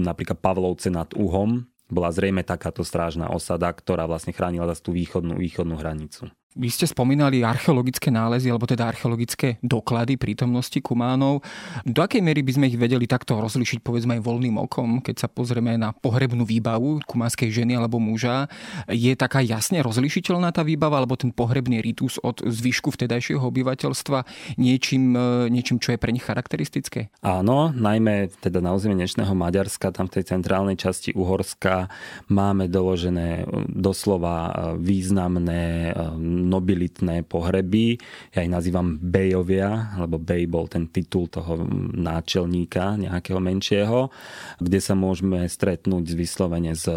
napríklad 0.00 0.40
Pavlovce 0.40 0.88
nad 0.88 1.12
Uhom, 1.12 1.68
bola 1.86 2.10
zrejme 2.10 2.42
takáto 2.42 2.82
strážna 2.82 3.30
osada, 3.30 3.70
ktorá 3.70 4.08
vlastne 4.10 4.34
chránila 4.34 4.66
tú 4.74 4.90
východnú, 4.90 5.38
východnú 5.38 5.78
hranicu. 5.78 6.26
Vy 6.56 6.72
ste 6.72 6.88
spomínali 6.88 7.44
archeologické 7.44 8.08
nálezy, 8.08 8.48
alebo 8.48 8.64
teda 8.64 8.88
archeologické 8.88 9.60
doklady 9.60 10.16
prítomnosti 10.16 10.80
kumánov. 10.80 11.44
Do 11.84 12.00
akej 12.00 12.24
miery 12.24 12.40
by 12.40 12.52
sme 12.56 12.66
ich 12.72 12.80
vedeli 12.80 13.04
takto 13.04 13.36
rozlišiť, 13.36 13.84
povedzme 13.84 14.16
aj 14.16 14.24
voľným 14.24 14.56
okom, 14.64 15.04
keď 15.04 15.20
sa 15.20 15.28
pozrieme 15.28 15.76
na 15.76 15.92
pohrebnú 15.92 16.48
výbavu 16.48 17.04
kumánskej 17.04 17.52
ženy 17.52 17.76
alebo 17.76 18.00
muža? 18.00 18.48
Je 18.88 19.12
taká 19.12 19.44
jasne 19.44 19.84
rozlišiteľná 19.84 20.48
tá 20.48 20.64
výbava, 20.64 20.96
alebo 20.96 21.20
ten 21.20 21.28
pohrebný 21.28 21.84
ritus 21.84 22.16
od 22.24 22.40
zvyšku 22.40 22.88
vtedajšieho 22.88 23.44
obyvateľstva 23.44 24.24
niečím, 24.56 25.12
e, 25.12 25.52
niečím, 25.52 25.76
čo 25.76 25.92
je 25.92 26.00
pre 26.00 26.08
nich 26.08 26.24
charakteristické? 26.24 27.12
Áno, 27.20 27.68
najmä 27.76 28.32
teda 28.40 28.64
na 28.64 28.72
území 28.72 28.96
dnešného 28.96 29.36
Maďarska, 29.36 29.92
tam 29.92 30.08
v 30.08 30.20
tej 30.20 30.32
centrálnej 30.32 30.80
časti 30.80 31.12
Uhorska 31.12 31.92
máme 32.32 32.72
doložené 32.72 33.44
doslova 33.68 34.48
e, 34.48 34.52
významné 34.80 35.92
e, 35.92 36.45
nobilitné 36.46 37.26
pohreby. 37.26 37.98
Ja 38.30 38.46
ich 38.46 38.52
nazývam 38.52 38.96
bejovia, 39.02 39.98
lebo 39.98 40.16
bej 40.22 40.46
bol 40.46 40.70
ten 40.70 40.86
titul 40.86 41.26
toho 41.26 41.66
náčelníka 41.92 42.94
nejakého 42.96 43.42
menšieho, 43.42 44.14
kde 44.62 44.78
sa 44.78 44.94
môžeme 44.94 45.42
stretnúť 45.50 46.14
vyslovene 46.14 46.78
s 46.78 46.86
e, 46.86 46.94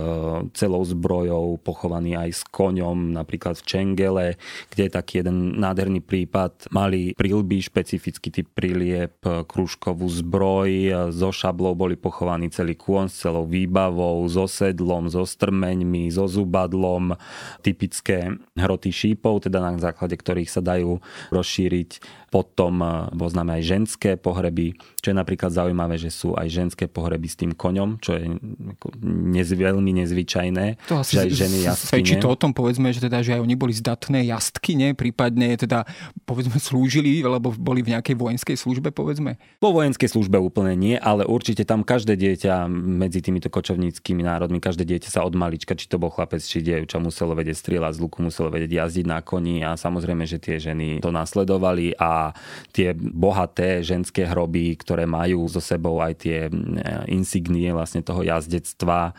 celou 0.54 0.86
zbrojou, 0.86 1.58
pochovaný 1.60 2.16
aj 2.16 2.30
s 2.30 2.42
koňom, 2.46 3.18
napríklad 3.18 3.58
v 3.60 3.66
Čengele, 3.66 4.28
kde 4.70 4.82
je 4.88 4.92
taký 4.94 5.26
jeden 5.26 5.58
nádherný 5.58 6.06
prípad. 6.06 6.70
Mali 6.70 7.18
prilby, 7.18 7.60
špecifický 7.66 8.30
typ 8.30 8.48
priliep, 8.54 9.20
kružkovú 9.26 10.06
zbroj, 10.08 10.70
so 11.10 11.34
šablou 11.34 11.74
boli 11.74 11.96
pochovaní 11.98 12.52
celý 12.54 12.76
kôň 12.76 13.08
s 13.10 13.26
celou 13.26 13.48
výbavou, 13.48 14.22
so 14.30 14.46
sedlom, 14.46 15.08
so 15.08 15.24
strmeňmi, 15.24 16.12
so 16.12 16.28
zubadlom, 16.30 17.16
typické 17.64 18.36
hroty 18.56 18.92
šípov, 18.92 19.39
teda 19.40 19.64
na 19.64 19.76
základe 19.80 20.16
ktorých 20.16 20.52
sa 20.52 20.62
dajú 20.62 21.00
rozšíriť 21.32 21.90
potom 22.30 22.82
eh, 22.82 22.90
poznáme 23.14 23.60
aj 23.60 23.64
ženské 23.66 24.12
pohreby, 24.16 24.78
čo 25.02 25.12
je 25.12 25.18
napríklad 25.18 25.50
zaujímavé, 25.50 25.98
že 25.98 26.14
sú 26.14 26.38
aj 26.38 26.48
ženské 26.48 26.86
pohreby 26.86 27.28
s 27.28 27.36
tým 27.36 27.52
koňom, 27.58 27.98
čo 28.00 28.16
je 28.16 28.26
nez, 29.04 29.50
veľmi 29.50 29.92
nezvyčajné. 30.06 30.90
To 30.90 31.02
asi 31.02 31.18
že 31.18 31.20
aj 31.26 31.30
ženy 31.34 31.58
svedčí 31.74 32.16
to 32.22 32.30
o 32.30 32.38
tom, 32.38 32.54
povedzme, 32.54 32.94
že, 32.94 33.02
teda, 33.02 33.26
že 33.26 33.36
aj 33.36 33.42
oni 33.42 33.56
boli 33.58 33.74
zdatné 33.74 34.30
jastky, 34.30 34.78
ne? 34.78 34.94
prípadne 34.94 35.58
teda 35.58 35.84
povedzme 36.24 36.62
slúžili, 36.62 37.26
lebo 37.26 37.50
boli 37.56 37.82
v 37.82 37.98
nejakej 37.98 38.16
vojenskej 38.16 38.56
službe, 38.60 38.94
povedzme. 38.94 39.42
Po 39.58 39.74
vojenskej 39.74 40.12
službe 40.12 40.38
úplne 40.38 40.78
nie, 40.78 40.96
ale 40.96 41.26
určite 41.26 41.66
tam 41.66 41.82
každé 41.82 42.20
dieťa 42.20 42.70
medzi 42.70 43.24
týmito 43.26 43.50
kočovníckými 43.50 44.22
národmi, 44.22 44.62
každé 44.62 44.86
dieťa 44.86 45.10
sa 45.10 45.26
od 45.26 45.34
malička, 45.34 45.74
či 45.74 45.90
to 45.90 45.98
bol 45.98 46.14
chlapec, 46.14 46.44
či 46.44 46.62
dievča, 46.62 47.02
muselo 47.02 47.34
vedieť 47.34 47.58
strieľať 47.58 47.98
z 47.98 48.00
luku, 48.04 48.18
muselo 48.22 48.52
vedieť 48.54 48.86
jazdiť 48.86 49.06
na 49.08 49.20
koni 49.24 49.64
a 49.66 49.74
samozrejme, 49.80 50.28
že 50.28 50.38
tie 50.38 50.60
ženy 50.60 51.02
to 51.02 51.10
nasledovali 51.10 51.96
a 51.96 52.19
tie 52.76 52.94
bohaté 52.96 53.82
ženské 53.82 54.26
hroby, 54.28 54.76
ktoré 54.80 55.04
majú 55.10 55.48
so 55.48 55.62
sebou 55.64 56.00
aj 56.04 56.14
tie 56.24 56.48
mm, 56.48 57.10
insignie 57.12 57.72
vlastne 57.72 58.04
toho 58.06 58.22
jazdectva, 58.26 59.14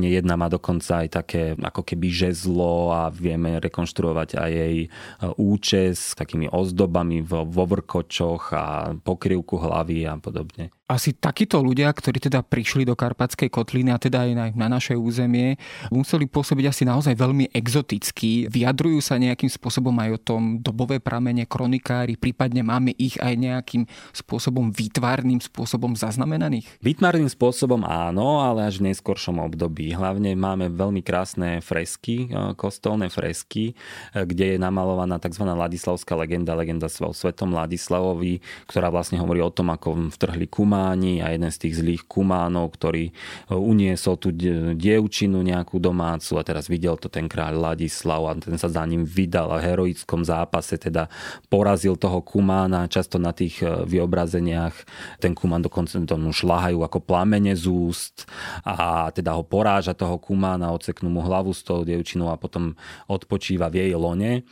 Jedna 0.00 0.40
má 0.40 0.48
dokonca 0.48 1.04
aj 1.04 1.08
také 1.20 1.52
ako 1.52 1.84
keby 1.84 2.08
žezlo 2.08 2.96
a 2.96 3.12
vieme 3.12 3.60
rekonštruovať 3.60 4.40
aj 4.40 4.50
jej 4.56 4.76
e, 4.80 4.88
účes 5.36 5.94
s 6.00 6.12
takými 6.16 6.48
ozdobami 6.48 7.20
vo 7.20 7.44
vrkočoch 7.44 8.56
a 8.56 8.96
pokrývku 8.96 9.60
hlavy 9.60 10.08
a 10.08 10.16
podobne 10.16 10.72
asi 10.86 11.10
takíto 11.18 11.58
ľudia, 11.58 11.90
ktorí 11.90 12.22
teda 12.22 12.46
prišli 12.46 12.86
do 12.86 12.94
Karpatskej 12.94 13.50
kotliny 13.50 13.90
a 13.90 13.98
teda 13.98 14.22
aj 14.22 14.30
na, 14.38 14.46
na 14.54 14.78
naše 14.78 14.94
územie, 14.94 15.58
museli 15.90 16.30
pôsobiť 16.30 16.70
asi 16.70 16.82
naozaj 16.86 17.18
veľmi 17.18 17.50
exoticky. 17.50 18.46
Vyjadrujú 18.46 19.02
sa 19.02 19.18
nejakým 19.18 19.50
spôsobom 19.50 19.92
aj 19.98 20.10
o 20.14 20.22
tom 20.22 20.42
dobové 20.62 21.02
pramene, 21.02 21.42
kronikári, 21.42 22.14
prípadne 22.14 22.62
máme 22.62 22.94
ich 22.94 23.18
aj 23.18 23.34
nejakým 23.34 23.82
spôsobom 24.14 24.70
výtvarným 24.70 25.42
spôsobom 25.42 25.98
zaznamenaných? 25.98 26.78
Výtvarným 26.78 27.26
spôsobom 27.26 27.82
áno, 27.82 28.46
ale 28.46 28.70
až 28.70 28.78
v 28.78 28.94
neskôršom 28.94 29.42
období. 29.42 29.90
Hlavne 29.90 30.38
máme 30.38 30.70
veľmi 30.70 31.02
krásne 31.02 31.58
fresky, 31.66 32.30
e, 32.30 32.54
kostolné 32.54 33.10
fresky, 33.10 33.74
e, 34.14 34.22
kde 34.22 34.54
je 34.54 34.58
namalovaná 34.62 35.18
tzv. 35.18 35.42
Ladislavská 35.42 36.14
legenda, 36.14 36.54
legenda 36.54 36.86
o 36.86 37.10
svetom 37.10 37.50
Ladislavovi, 37.50 38.38
ktorá 38.70 38.86
vlastne 38.94 39.18
hovorí 39.18 39.42
o 39.42 39.50
tom, 39.50 39.74
ako 39.74 40.14
vtrhli 40.14 40.46
kuma 40.46 40.75
kumáni 40.76 41.24
a 41.24 41.32
jeden 41.32 41.48
z 41.48 41.56
tých 41.56 41.74
zlých 41.80 42.02
kumánov, 42.04 42.76
ktorý 42.76 43.08
e, 43.08 43.12
uniesol 43.56 44.20
tú 44.20 44.28
dievčinu 44.76 45.40
nejakú 45.40 45.80
domácu 45.80 46.36
a 46.36 46.44
teraz 46.44 46.68
videl 46.68 47.00
to 47.00 47.08
ten 47.08 47.32
kráľ 47.32 47.72
Ladislav 47.72 48.20
a 48.28 48.36
ten 48.36 48.60
sa 48.60 48.68
za 48.68 48.84
ním 48.84 49.08
vydal 49.08 49.56
a 49.56 49.56
v 49.56 49.72
heroickom 49.72 50.20
zápase 50.20 50.76
teda 50.76 51.08
porazil 51.48 51.96
toho 51.96 52.20
kumána. 52.20 52.92
Často 52.92 53.16
na 53.16 53.32
tých 53.32 53.64
e, 53.64 53.88
vyobrazeniach 53.88 54.76
ten 55.16 55.32
kumán 55.32 55.64
dokonca 55.64 55.96
tomu 56.04 56.36
šlahajú 56.36 56.84
ako 56.84 57.00
plamene 57.00 57.56
z 57.56 57.64
úst 57.72 58.28
a 58.60 59.08
teda 59.16 59.32
ho 59.32 59.40
poráža 59.48 59.96
toho 59.96 60.20
kumána, 60.20 60.76
odseknú 60.76 61.08
mu 61.08 61.24
hlavu 61.24 61.56
s 61.56 61.64
tou 61.64 61.88
dievčinou 61.88 62.28
a 62.28 62.36
potom 62.36 62.76
odpočíva 63.08 63.72
v 63.72 63.88
jej 63.88 63.92
lone. 63.96 64.44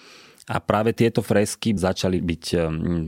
A 0.44 0.60
práve 0.60 0.92
tieto 0.92 1.24
fresky 1.24 1.72
začali 1.72 2.20
byť 2.20 2.44
eh, 2.52 2.60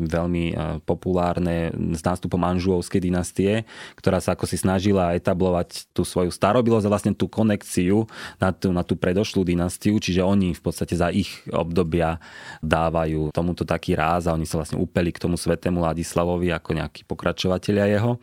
veľmi 0.09 0.45
eh, 0.51 0.57
populárne 0.81 1.69
s 1.93 2.01
nástupom 2.01 2.41
Anžuovskej 2.41 3.05
dynastie, 3.05 3.69
ktorá 4.01 4.25
sa 4.25 4.33
ako 4.33 4.49
si 4.49 4.57
snažila 4.57 5.13
etablovať 5.13 5.93
tú 5.93 6.01
svoju 6.01 6.33
starobilosť 6.33 6.89
a 6.89 6.93
vlastne 6.93 7.13
tú 7.13 7.29
konekciu 7.29 8.09
na 8.41 8.57
tú, 8.57 8.73
na 8.73 8.81
tú 8.81 8.97
predošlú 8.97 9.45
dynastiu, 9.45 10.01
čiže 10.01 10.25
oni 10.25 10.57
v 10.57 10.63
podstate 10.65 10.97
za 10.97 11.13
ich 11.13 11.29
obdobia 11.53 12.17
dávajú 12.65 13.29
tomuto 13.37 13.69
taký 13.69 13.93
ráz 13.93 14.25
a 14.29 14.35
oni 14.37 14.49
sa 14.49 14.57
vlastne 14.57 14.81
upeli 14.81 15.13
k 15.13 15.21
tomu 15.21 15.37
svetému 15.37 15.85
Ladislavovi 15.85 16.57
ako 16.57 16.71
nejakí 16.73 17.05
pokračovatelia 17.05 17.85
jeho. 17.93 18.17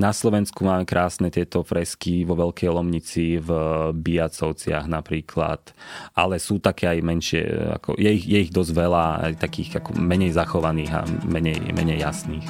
Na 0.00 0.16
Slovensku 0.16 0.64
máme 0.64 0.88
krásne 0.88 1.28
tieto 1.28 1.60
fresky 1.60 2.24
vo 2.24 2.32
Veľkej 2.32 2.72
Lomnici, 2.72 3.36
v 3.36 3.50
Biacovciach 3.92 4.88
napríklad, 4.88 5.76
ale 6.16 6.40
sú 6.40 6.56
také 6.56 6.88
aj 6.88 7.04
menšie, 7.04 7.44
ako, 7.76 8.00
je, 8.00 8.08
ich, 8.08 8.24
je 8.24 8.38
ich 8.48 8.52
dosť 8.52 8.72
veľa, 8.72 9.04
aj 9.28 9.44
takých 9.44 9.84
ako 9.84 10.00
menej 10.00 10.32
zachovaných 10.32 10.90
a 10.96 11.04
menej, 11.28 11.60
menej 11.76 12.00
jasných. 12.00 12.48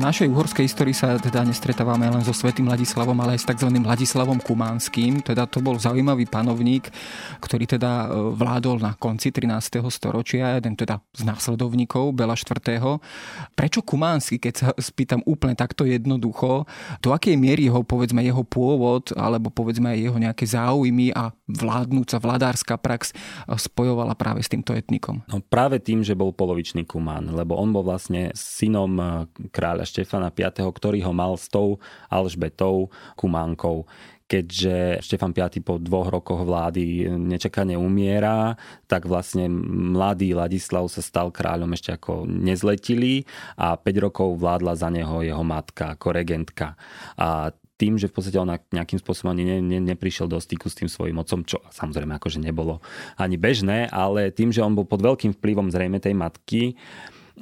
Našej 0.00 0.32
uhorskej 0.32 0.64
histórii 0.64 0.96
sa 0.96 1.20
teda 1.20 1.44
nestretávame 1.44 2.08
len 2.08 2.24
so 2.24 2.32
Svetým 2.32 2.64
Ladislavom, 2.64 3.12
ale 3.20 3.36
aj 3.36 3.44
s 3.44 3.48
tzv. 3.52 3.68
Ladislavom 3.68 4.40
Kumánským. 4.40 5.20
Teda 5.20 5.44
to 5.44 5.60
bol 5.60 5.76
zaujímavý 5.76 6.24
panovník, 6.24 6.88
ktorý 7.36 7.68
teda 7.68 8.08
e, 8.08 8.32
vládol 8.32 8.80
na 8.80 8.96
konci 8.96 9.28
13. 9.28 9.84
storočia, 9.92 10.56
jeden 10.56 10.72
teda 10.72 11.04
z 11.12 11.28
následovníkov 11.28 12.16
Bela 12.16 12.32
IV. 12.32 12.96
Prečo 13.52 13.84
Kumánsky, 13.84 14.40
keď 14.40 14.54
sa 14.56 14.68
spýtam 14.72 15.20
úplne 15.28 15.52
takto 15.52 15.84
jednoducho, 15.84 16.64
do 17.04 17.12
akej 17.12 17.36
miery 17.36 17.68
ho 17.68 17.84
povedzme 17.84 18.24
jeho 18.24 18.40
pôvod, 18.40 19.12
alebo 19.20 19.52
povedzme 19.52 19.92
aj 19.92 19.98
jeho 20.00 20.16
nejaké 20.16 20.48
záujmy 20.48 21.12
a 21.12 21.28
vládnúca 21.44 22.16
vladárska 22.16 22.80
prax 22.80 23.12
spojovala 23.44 24.16
práve 24.16 24.40
s 24.40 24.48
týmto 24.48 24.72
etnikom? 24.72 25.20
No 25.28 25.44
práve 25.44 25.76
tým, 25.76 26.00
že 26.00 26.16
bol 26.16 26.32
polovičný 26.32 26.88
Kumán, 26.88 27.36
lebo 27.36 27.60
on 27.60 27.68
bol 27.68 27.84
vlastne 27.84 28.32
synom 28.32 28.96
e, 28.96 29.04
kráľa 29.52 29.89
Štefana 29.90 30.30
V., 30.30 30.46
ktorý 30.54 31.02
ho 31.02 31.12
mal 31.12 31.34
s 31.34 31.50
tou 31.50 31.82
Alžbetou 32.06 32.94
Kumánkou 33.18 33.84
keďže 34.30 35.02
Štefan 35.02 35.34
V 35.34 35.58
po 35.58 35.82
dvoch 35.82 36.06
rokoch 36.06 36.46
vlády 36.46 37.10
nečakane 37.18 37.74
umiera, 37.74 38.54
tak 38.86 39.10
vlastne 39.10 39.50
mladý 39.50 40.38
Ladislav 40.38 40.86
sa 40.86 41.02
stal 41.02 41.34
kráľom 41.34 41.74
ešte 41.74 41.90
ako 41.90 42.30
nezletilý 42.30 43.26
a 43.58 43.74
5 43.74 44.06
rokov 44.06 44.38
vládla 44.38 44.78
za 44.78 44.86
neho 44.86 45.26
jeho 45.26 45.42
matka 45.42 45.98
ako 45.98 46.14
regentka. 46.14 46.78
A 47.18 47.50
tým, 47.74 47.98
že 47.98 48.06
v 48.06 48.14
podstate 48.14 48.38
on 48.38 48.52
nejakým 48.52 49.00
spôsobom 49.00 49.32
ani 49.32 49.42
ne, 49.42 49.58
ne, 49.64 49.80
neprišiel 49.80 50.28
do 50.28 50.36
styku 50.36 50.68
s 50.68 50.76
tým 50.78 50.86
svojim 50.86 51.16
otcom, 51.16 51.42
čo 51.42 51.64
samozrejme 51.72 52.12
akože 52.20 52.38
nebolo 52.38 52.84
ani 53.16 53.40
bežné, 53.40 53.88
ale 53.88 54.30
tým, 54.30 54.52
že 54.52 54.60
on 54.60 54.76
bol 54.76 54.84
pod 54.84 55.00
veľkým 55.00 55.32
vplyvom 55.34 55.72
zrejme 55.72 55.96
tej 55.96 56.12
matky, 56.12 56.76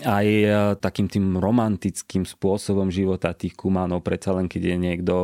aj 0.05 0.27
e, 0.27 0.47
takým 0.79 1.11
tým 1.11 1.41
romantickým 1.41 2.23
spôsobom 2.23 2.93
života 2.93 3.35
tých 3.35 3.59
kumánov, 3.59 4.07
predsa 4.07 4.37
len 4.37 4.47
keď 4.47 4.63
je 4.63 4.77
niekto 4.77 5.15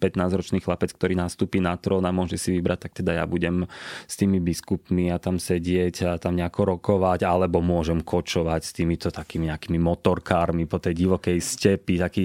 15-ročný 0.00 0.58
e, 0.58 0.64
chlapec, 0.64 0.90
ktorý 0.94 1.18
nastúpi 1.18 1.60
na 1.60 1.76
trón 1.76 2.06
a 2.06 2.14
môže 2.14 2.40
si 2.40 2.54
vybrať, 2.54 2.88
tak 2.88 2.92
teda 3.02 3.20
ja 3.20 3.24
budem 3.28 3.68
s 4.08 4.14
tými 4.16 4.40
biskupmi 4.40 5.12
a 5.12 5.20
tam 5.20 5.36
sedieť 5.36 5.94
a 6.06 6.10
tam 6.16 6.38
nejako 6.38 6.78
rokovať, 6.78 7.28
alebo 7.28 7.60
môžem 7.60 8.00
kočovať 8.00 8.60
s 8.64 8.72
týmito 8.72 9.08
takými 9.12 9.52
nejakými 9.52 9.76
motorkármi 9.76 10.64
po 10.64 10.80
tej 10.80 10.96
divokej 10.96 11.38
stepi. 11.42 12.00
Taký, 12.00 12.24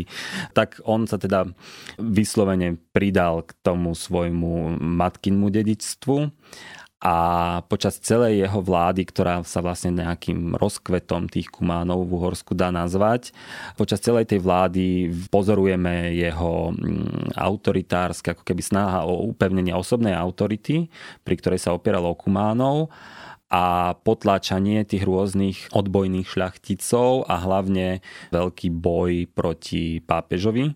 tak 0.55 0.79
on 0.87 1.09
sa 1.09 1.19
teda 1.19 1.49
vyslovene 1.99 2.79
pridal 2.95 3.43
k 3.43 3.51
tomu 3.59 3.91
svojmu 3.91 4.79
matkinmu 4.79 5.47
dedičstvu 5.51 6.17
a 7.05 7.15
počas 7.69 8.01
celej 8.01 8.41
jeho 8.49 8.65
vlády, 8.65 9.05
ktorá 9.05 9.45
sa 9.45 9.61
vlastne 9.61 9.93
nejakým 10.01 10.57
rozkvetom 10.57 11.29
tých 11.29 11.53
kumánov 11.53 12.09
v 12.09 12.17
Uhorsku 12.17 12.57
dá 12.57 12.73
nazvať, 12.73 13.29
počas 13.77 14.01
celej 14.01 14.25
tej 14.25 14.41
vlády 14.41 15.13
pozorujeme 15.29 16.17
jeho 16.17 16.73
mm, 16.73 17.37
autoritárske, 17.37 18.33
ako 18.33 18.41
keby 18.41 18.61
snaha 18.65 19.05
o 19.05 19.21
upevnenie 19.29 19.77
osobnej 19.77 20.17
autority, 20.17 20.89
pri 21.21 21.35
ktorej 21.37 21.61
sa 21.61 21.77
opieralo 21.77 22.09
o 22.09 22.17
kumánov 22.17 22.89
a 23.53 23.93
potláčanie 24.01 24.81
tých 24.89 25.05
rôznych 25.05 25.77
odbojných 25.77 26.25
šľachticov 26.25 27.29
a 27.29 27.37
hlavne 27.37 28.01
veľký 28.33 28.73
boj 28.73 29.29
proti 29.29 30.01
pápežovi 30.01 30.73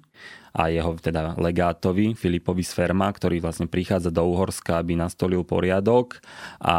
a 0.54 0.74
jeho 0.74 0.98
teda 0.98 1.38
legátovi 1.38 2.14
Filipovi 2.18 2.66
z 2.66 2.72
Ferma, 2.74 3.10
ktorý 3.10 3.40
vlastne 3.40 3.70
prichádza 3.70 4.14
do 4.14 4.26
Uhorska, 4.26 4.82
aby 4.82 4.98
nastolil 5.00 5.48
poriadok 5.48 6.20
a 6.60 6.78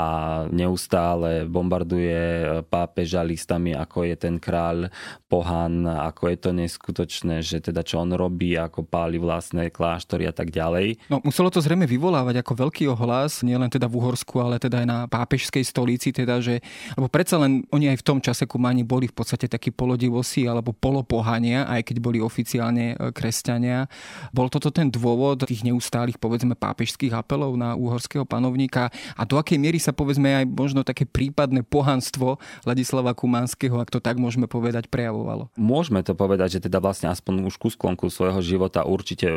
neustále 0.50 1.46
bombarduje 1.48 2.44
pápeža 2.68 3.24
listami, 3.24 3.72
ako 3.72 4.04
je 4.06 4.16
ten 4.18 4.37
kráľ 4.37 4.90
pohan, 5.30 5.87
ako 5.87 6.22
je 6.30 6.38
to 6.38 6.50
neskutočné, 6.52 7.35
že 7.40 7.62
teda 7.62 7.87
čo 7.87 8.02
on 8.02 8.12
robí, 8.12 8.59
ako 8.59 8.85
páli 8.85 9.16
vlastné 9.16 9.70
kláštory 9.70 10.26
a 10.26 10.35
tak 10.35 10.50
ďalej. 10.50 10.98
No 11.09 11.22
muselo 11.22 11.48
to 11.48 11.62
zrejme 11.62 11.87
vyvolávať 11.87 12.42
ako 12.42 12.68
veľký 12.68 12.85
ohlas, 12.90 13.46
nielen 13.46 13.70
teda 13.70 13.87
v 13.87 13.96
Uhorsku, 14.02 14.42
ale 14.42 14.59
teda 14.59 14.83
aj 14.83 14.87
na 14.88 14.98
pápežskej 15.06 15.62
stolici, 15.62 16.11
teda, 16.11 16.42
že, 16.42 16.59
lebo 16.98 17.06
predsa 17.06 17.38
len 17.38 17.62
oni 17.70 17.94
aj 17.94 18.02
v 18.02 18.06
tom 18.06 18.18
čase 18.18 18.44
Kumáni 18.50 18.83
boli 18.83 19.06
v 19.06 19.14
podstate 19.14 19.46
takí 19.46 19.70
polodivosi 19.70 20.50
alebo 20.50 20.74
polopohania, 20.74 21.70
aj 21.70 21.87
keď 21.87 21.96
boli 22.02 22.18
oficiálne 22.18 22.98
e, 22.98 23.14
kresťania 23.14 23.60
kresťania. 23.61 23.92
Bol 24.33 24.49
toto 24.49 24.73
ten 24.73 24.88
dôvod 24.88 25.44
tých 25.44 25.62
neustálých, 25.66 26.16
povedzme, 26.16 26.57
pápežských 26.57 27.12
apelov 27.12 27.55
na 27.61 27.77
uhorského 27.77 28.25
panovníka 28.25 28.88
a 29.16 29.23
do 29.29 29.37
akej 29.37 29.61
miery 29.61 29.77
sa, 29.77 29.92
povedzme, 29.92 30.44
aj 30.44 30.46
možno 30.49 30.81
také 30.81 31.05
prípadné 31.05 31.61
pohanstvo 31.66 32.40
Ladislava 32.64 33.12
Kumanského, 33.12 33.77
ak 33.77 33.92
to 33.92 34.01
tak 34.01 34.16
môžeme 34.16 34.49
povedať, 34.49 34.88
prejavovalo? 34.88 35.53
Môžeme 35.61 36.01
to 36.01 36.16
povedať, 36.16 36.61
že 36.61 36.70
teda 36.70 36.81
vlastne 36.81 37.12
aspoň 37.12 37.44
už 37.51 37.55
ku 37.61 37.68
sklonku 37.68 38.09
svojho 38.09 38.40
života 38.40 38.87
určite 38.87 39.29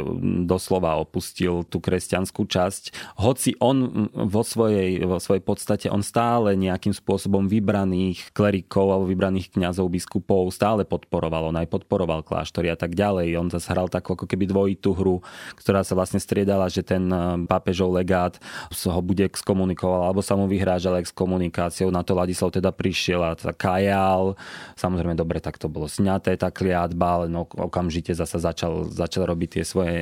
doslova 0.47 0.95
opustil 1.01 1.67
tú 1.67 1.83
kresťanskú 1.83 2.47
časť. 2.47 2.83
Hoci 3.19 3.59
on 3.59 4.07
vo 4.13 4.41
svojej, 4.45 5.03
vo 5.03 5.19
svojej 5.19 5.43
podstate, 5.43 5.87
on 5.89 6.05
stále 6.05 6.55
nejakým 6.55 6.95
spôsobom 6.95 7.49
vybraných 7.49 8.31
klerikov 8.31 8.93
alebo 8.93 9.09
vybraných 9.09 9.51
kňazov, 9.57 9.91
biskupov 9.91 10.53
stále 10.53 10.85
podporoval. 10.87 11.49
On 11.49 11.57
aj 11.59 11.67
podporoval 11.67 12.21
kláštory 12.23 12.69
a 12.69 12.77
tak 12.77 12.93
ďalej. 12.93 13.35
On 13.39 13.49
zase 13.49 13.73
hral 13.73 13.89
takú 13.89 14.12
ako 14.13 14.25
keby 14.29 14.45
dvojitú 14.49 14.93
hru, 14.95 15.19
ktorá 15.57 15.81
sa 15.81 15.97
vlastne 15.97 16.21
striedala, 16.21 16.69
že 16.69 16.85
ten 16.85 17.05
eh, 17.09 17.19
pápežov 17.45 17.93
legát 17.93 18.37
ho 18.71 19.01
bude 19.01 19.25
exkomunikoval, 19.25 20.09
alebo 20.09 20.21
sa 20.21 20.37
mu 20.37 20.45
vyhrážal 20.45 20.99
exkomunikáciou. 21.01 21.89
Na 21.89 22.05
to 22.05 22.13
Ladislav 22.13 22.53
teda 22.53 22.69
prišiel 22.69 23.21
a 23.23 23.37
teda 23.37 23.53
kajal. 23.55 24.35
Samozrejme, 24.77 25.17
dobre, 25.17 25.39
tak 25.39 25.57
to 25.57 25.71
bolo 25.71 25.89
sňaté, 25.89 26.35
tá 26.37 26.53
kliatba, 26.53 27.23
ale 27.23 27.25
no, 27.31 27.47
okamžite 27.47 28.13
zasa 28.13 28.37
začal, 28.37 28.87
začal 28.91 29.25
robiť 29.29 29.59
tie 29.59 29.63
svoje 29.65 29.97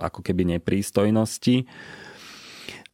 ako 0.00 0.24
keby 0.24 0.58
neprístojnosti. 0.58 1.66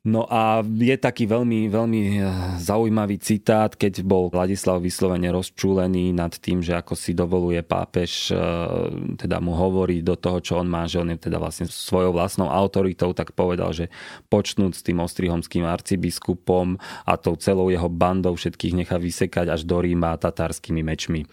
No 0.06 0.22
a 0.30 0.62
je 0.62 0.94
taký 0.94 1.26
veľmi, 1.26 1.66
veľmi 1.66 2.02
eh, 2.14 2.30
zaujímavý 2.62 3.18
citát, 3.18 3.74
keď 3.74 4.06
bol 4.06 4.30
Vladislav 4.30 4.78
vyslovene 4.78 5.34
rozčúlený 5.34 6.14
nad 6.14 6.30
tým, 6.30 6.62
že 6.62 6.78
ako 6.78 6.94
si 6.94 7.10
dovoluje 7.10 7.58
pápež 7.66 8.30
eh, 8.30 8.38
teda 9.18 9.42
mu 9.42 9.58
hovorí 9.58 10.06
do 10.06 10.14
toho, 10.14 10.38
čo 10.38 10.62
on 10.62 10.70
má, 10.70 10.86
že 10.86 11.02
on 11.02 11.10
je 11.10 11.18
teda 11.18 11.42
vlastne 11.42 11.66
svojou 11.66 12.14
vlastnou 12.14 12.46
autoritou, 12.46 13.10
tak 13.18 13.34
povedal, 13.34 13.74
že 13.74 13.90
počnúť 14.30 14.72
s 14.78 14.86
tým 14.86 15.02
ostrihomským 15.02 15.66
arcibiskupom 15.66 16.78
a 17.02 17.12
tou 17.18 17.34
celou 17.34 17.66
jeho 17.74 17.90
bandou 17.90 18.38
všetkých 18.38 18.78
nechá 18.78 19.02
vysekať 19.02 19.58
až 19.58 19.66
do 19.66 19.82
Ríma 19.82 20.14
tatárskymi 20.22 20.86
mečmi. 20.86 21.26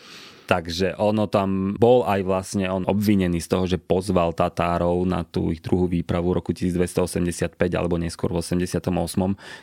Takže 0.44 1.00
ono 1.00 1.32
tam 1.32 1.80
bol 1.80 2.04
aj 2.04 2.20
vlastne 2.28 2.68
on 2.68 2.84
obvinený 2.84 3.40
z 3.40 3.48
toho, 3.48 3.64
že 3.64 3.80
pozval 3.80 4.36
Tatárov 4.36 5.08
na 5.08 5.24
tú 5.24 5.56
ich 5.56 5.64
druhú 5.64 5.88
výpravu 5.88 6.36
roku 6.36 6.52
1285 6.52 7.56
alebo 7.72 7.96
neskôr 7.96 8.28
v 8.36 8.44
88, 8.44 8.84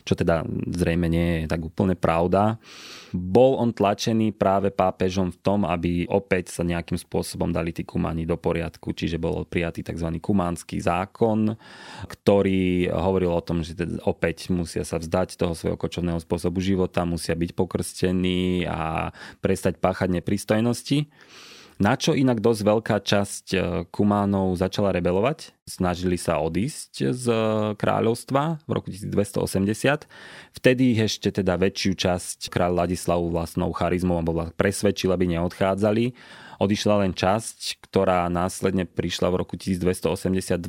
čo 0.08 0.12
teda 0.16 0.40
zrejme 0.72 1.06
nie 1.12 1.44
je 1.44 1.52
tak 1.52 1.60
úplne 1.60 1.92
pravda. 1.92 2.56
Bol 3.12 3.58
on 3.58 3.74
tlačený 3.74 4.32
práve 4.32 4.70
pápežom 4.70 5.34
v 5.34 5.38
tom, 5.42 5.66
aby 5.66 6.06
opäť 6.06 6.54
sa 6.54 6.62
nejakým 6.62 6.96
spôsobom 6.96 7.50
dali 7.50 7.74
tí 7.74 7.82
kumáni 7.82 8.24
do 8.24 8.38
poriadku, 8.38 8.94
čiže 8.94 9.18
bol 9.18 9.42
prijatý 9.44 9.82
tzv. 9.82 10.16
kumánsky 10.22 10.78
zákon, 10.78 11.58
ktorý 12.06 12.88
hovoril 12.88 13.34
o 13.34 13.42
tom, 13.42 13.66
že 13.66 13.74
teda 13.74 13.98
opäť 14.06 14.54
musia 14.54 14.86
sa 14.86 15.02
vzdať 15.02 15.36
toho 15.36 15.52
svojho 15.58 15.76
kočovného 15.76 16.22
spôsobu 16.22 16.62
života, 16.62 17.02
musia 17.02 17.34
byť 17.34 17.50
pokrstení 17.52 18.64
a 18.64 19.10
prestať 19.42 19.82
páchať 19.82 20.08
nepristojnosti. 20.70 21.10
Na 21.80 21.96
čo 21.96 22.12
inak 22.12 22.44
dosť 22.44 22.60
veľká 22.60 22.96
časť 23.00 23.46
e, 23.56 23.58
Kumánov 23.88 24.52
začala 24.52 24.92
rebelovať. 24.92 25.56
Snažili 25.64 26.20
sa 26.20 26.36
odísť 26.36 27.08
z 27.08 27.24
e, 27.24 27.40
kráľovstva 27.72 28.60
v 28.68 28.70
roku 28.76 28.92
1280. 28.92 30.04
Vtedy 30.60 30.92
ich 30.92 31.00
ešte 31.00 31.32
teda 31.32 31.56
väčšiu 31.56 31.96
časť 31.96 32.52
kráľ 32.52 32.84
Ladislavu 32.84 33.32
vlastnou 33.32 33.72
charizmou 33.72 34.20
alebo 34.20 34.52
presvedčil, 34.60 35.08
aby 35.08 35.40
neodchádzali 35.40 36.12
odišla 36.60 37.08
len 37.08 37.16
časť, 37.16 37.80
ktorá 37.88 38.28
následne 38.28 38.84
prišla 38.84 39.32
v 39.32 39.40
roku 39.40 39.56
1282 39.56 40.60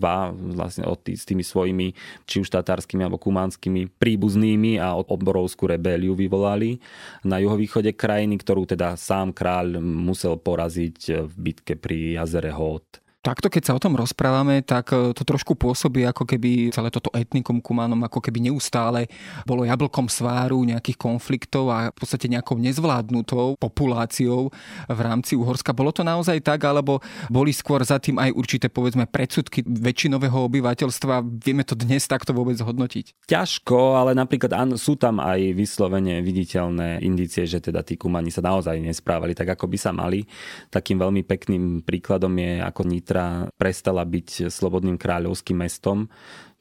vlastne 0.56 0.88
od 0.88 1.00
tý, 1.04 1.20
s 1.20 1.28
tými 1.28 1.44
svojimi 1.44 1.92
či 2.24 2.40
už 2.40 2.48
tatárskymi 2.48 3.04
alebo 3.04 3.20
kumánskymi 3.20 3.92
príbuznými 4.00 4.80
a 4.80 4.96
obrovskú 4.96 5.68
rebéliu 5.68 6.16
vyvolali 6.16 6.80
na 7.28 7.44
juhovýchode 7.44 7.92
krajiny, 7.92 8.40
ktorú 8.40 8.64
teda 8.64 8.96
sám 8.96 9.36
kráľ 9.36 9.84
musel 9.84 10.40
poraziť 10.40 11.28
v 11.28 11.34
bitke 11.36 11.76
pri 11.76 12.16
jazere 12.24 12.56
Hód. 12.56 13.01
Takto, 13.22 13.54
keď 13.54 13.64
sa 13.70 13.78
o 13.78 13.84
tom 13.84 13.94
rozprávame, 13.94 14.66
tak 14.66 14.98
e, 14.98 15.14
to 15.14 15.22
trošku 15.22 15.54
pôsobí, 15.54 16.02
ako 16.10 16.26
keby 16.26 16.74
celé 16.74 16.90
toto 16.90 17.14
etnikum 17.14 17.62
kumánom 17.62 18.02
ako 18.10 18.18
keby 18.18 18.50
neustále 18.50 19.06
bolo 19.46 19.62
jablkom 19.62 20.10
sváru 20.10 20.58
nejakých 20.66 20.98
konfliktov 20.98 21.70
a 21.70 21.94
v 21.94 21.98
podstate 22.02 22.26
nejakou 22.26 22.58
nezvládnutou 22.58 23.62
populáciou 23.62 24.50
v 24.90 25.00
rámci 25.06 25.38
Uhorska. 25.38 25.70
Bolo 25.70 25.94
to 25.94 26.02
naozaj 26.02 26.42
tak, 26.42 26.66
alebo 26.66 26.98
boli 27.30 27.54
skôr 27.54 27.86
za 27.86 28.02
tým 28.02 28.18
aj 28.18 28.34
určité, 28.34 28.74
povedzme, 28.74 29.06
predsudky 29.06 29.62
väčšinového 29.70 30.42
obyvateľstva? 30.50 31.22
Vieme 31.46 31.62
to 31.62 31.78
dnes 31.78 32.10
takto 32.10 32.34
vôbec 32.34 32.58
hodnotiť? 32.58 33.30
Ťažko, 33.30 34.02
ale 34.02 34.18
napríklad 34.18 34.50
sú 34.82 34.98
tam 34.98 35.22
aj 35.22 35.54
vyslovene 35.54 36.26
viditeľné 36.26 37.06
indície, 37.06 37.46
že 37.46 37.62
teda 37.62 37.86
tí 37.86 38.02
kumani 38.02 38.34
sa 38.34 38.42
naozaj 38.42 38.82
nesprávali 38.82 39.38
tak, 39.38 39.54
ako 39.54 39.70
by 39.70 39.78
sa 39.78 39.94
mali. 39.94 40.26
Takým 40.74 40.98
veľmi 40.98 41.22
pekným 41.22 41.86
príkladom 41.86 42.34
je 42.34 42.58
ako 42.66 42.82
Nitra 42.90 43.11
Nitra 43.12 43.52
prestala 43.60 44.08
byť 44.08 44.48
slobodným 44.48 44.96
kráľovským 44.96 45.60
mestom, 45.60 46.08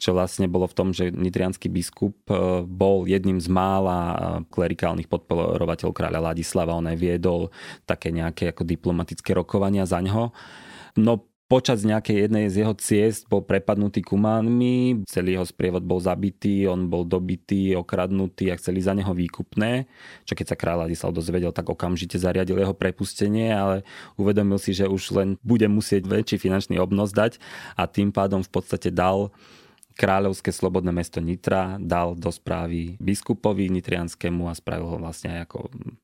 čo 0.02 0.18
vlastne 0.18 0.50
bolo 0.50 0.66
v 0.66 0.74
tom, 0.74 0.90
že 0.90 1.14
nitrianský 1.14 1.70
biskup 1.70 2.26
e, 2.26 2.66
bol 2.66 3.06
jedným 3.06 3.38
z 3.38 3.46
mála 3.46 3.98
e, 4.02 4.14
klerikálnych 4.50 5.06
podporovateľov 5.06 5.94
kráľa 5.94 6.34
Ladislava. 6.34 6.74
On 6.74 6.90
aj 6.90 6.98
viedol 6.98 7.54
také 7.86 8.10
nejaké 8.10 8.50
ako 8.50 8.66
diplomatické 8.66 9.30
rokovania 9.30 9.86
za 9.86 10.02
ňo. 10.02 10.34
No 10.98 11.29
počas 11.50 11.82
nejakej 11.82 12.30
jednej 12.30 12.46
z 12.46 12.62
jeho 12.62 12.78
ciest 12.78 13.26
bol 13.26 13.42
prepadnutý 13.42 14.06
kumánmi, 14.06 15.02
celý 15.10 15.34
jeho 15.34 15.42
sprievod 15.42 15.82
bol 15.82 15.98
zabitý, 15.98 16.70
on 16.70 16.86
bol 16.86 17.02
dobitý, 17.02 17.74
okradnutý 17.74 18.54
a 18.54 18.58
chceli 18.62 18.78
za 18.78 18.94
neho 18.94 19.10
výkupné, 19.10 19.90
čo 20.22 20.38
keď 20.38 20.54
sa 20.54 20.56
kráľ 20.56 20.86
Ladislav 20.86 21.10
dozvedel, 21.10 21.50
tak 21.50 21.66
okamžite 21.66 22.22
zariadil 22.22 22.54
jeho 22.54 22.70
prepustenie, 22.70 23.50
ale 23.50 23.82
uvedomil 24.14 24.62
si, 24.62 24.70
že 24.70 24.86
už 24.86 25.02
len 25.18 25.28
bude 25.42 25.66
musieť 25.66 26.06
väčší 26.06 26.38
finančný 26.38 26.78
obnos 26.78 27.10
dať 27.10 27.42
a 27.74 27.90
tým 27.90 28.14
pádom 28.14 28.46
v 28.46 28.50
podstate 28.54 28.94
dal 28.94 29.34
kráľovské 29.98 30.48
slobodné 30.48 30.94
mesto 30.96 31.20
Nitra 31.20 31.76
dal 31.76 32.16
do 32.16 32.32
správy 32.32 32.96
biskupovi 32.96 33.68
nitrianskému 33.68 34.48
a 34.48 34.56
spravil 34.56 34.86
ho 34.86 34.96
vlastne 34.96 35.36
aj 35.36 35.50
ako 35.50 35.58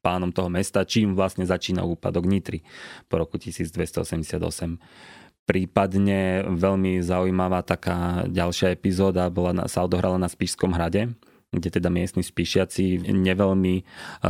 pánom 0.05 0.29
toho 0.35 0.53
mesta, 0.53 0.85
čím 0.85 1.17
vlastne 1.17 1.49
začína 1.49 1.81
úpadok 1.87 2.29
Nitry 2.29 2.61
po 3.09 3.17
roku 3.17 3.41
1288. 3.41 5.17
Prípadne 5.47 6.43
veľmi 6.43 6.99
zaujímavá 7.07 7.63
taká 7.63 8.27
ďalšia 8.27 8.75
epizóda 8.75 9.31
bola, 9.31 9.71
sa 9.71 9.87
odohrala 9.87 10.19
na 10.19 10.27
Spišskom 10.27 10.75
hrade, 10.75 11.15
kde 11.55 11.79
teda 11.79 11.87
miestni 11.87 12.27
spíšiaci 12.27 13.07
neveľmi 13.07 13.75
e, 13.79 13.83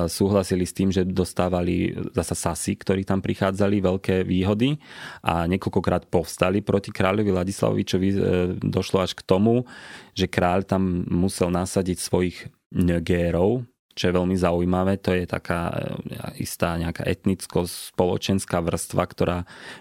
súhlasili 0.06 0.68
s 0.68 0.76
tým, 0.76 0.92
že 0.92 1.08
dostávali 1.08 1.96
zasa 2.12 2.36
sasy, 2.36 2.76
ktorí 2.76 3.08
tam 3.08 3.24
prichádzali, 3.24 3.80
veľké 3.80 4.16
výhody 4.28 4.76
a 5.24 5.48
niekoľkokrát 5.48 6.12
povstali 6.12 6.60
proti 6.60 6.92
kráľovi 6.92 7.32
Ladislavovi, 7.32 7.82
čo 7.82 7.96
e, 7.96 8.04
došlo 8.60 9.00
až 9.00 9.16
k 9.16 9.24
tomu, 9.24 9.64
že 10.12 10.28
kráľ 10.28 10.68
tam 10.68 11.08
musel 11.08 11.48
nasadiť 11.48 11.98
svojich 11.98 12.36
negérov, 12.76 13.64
čo 13.96 14.12
je 14.12 14.16
veľmi 14.20 14.36
zaujímavé. 14.36 15.00
To 15.00 15.16
je 15.16 15.24
taká 15.24 15.72
e, 15.72 16.44
istá 16.44 16.76
nejaká 16.76 17.08
etnicko-spoločenská 17.08 18.60
vrstva, 18.60 19.02
ktorá 19.08 19.38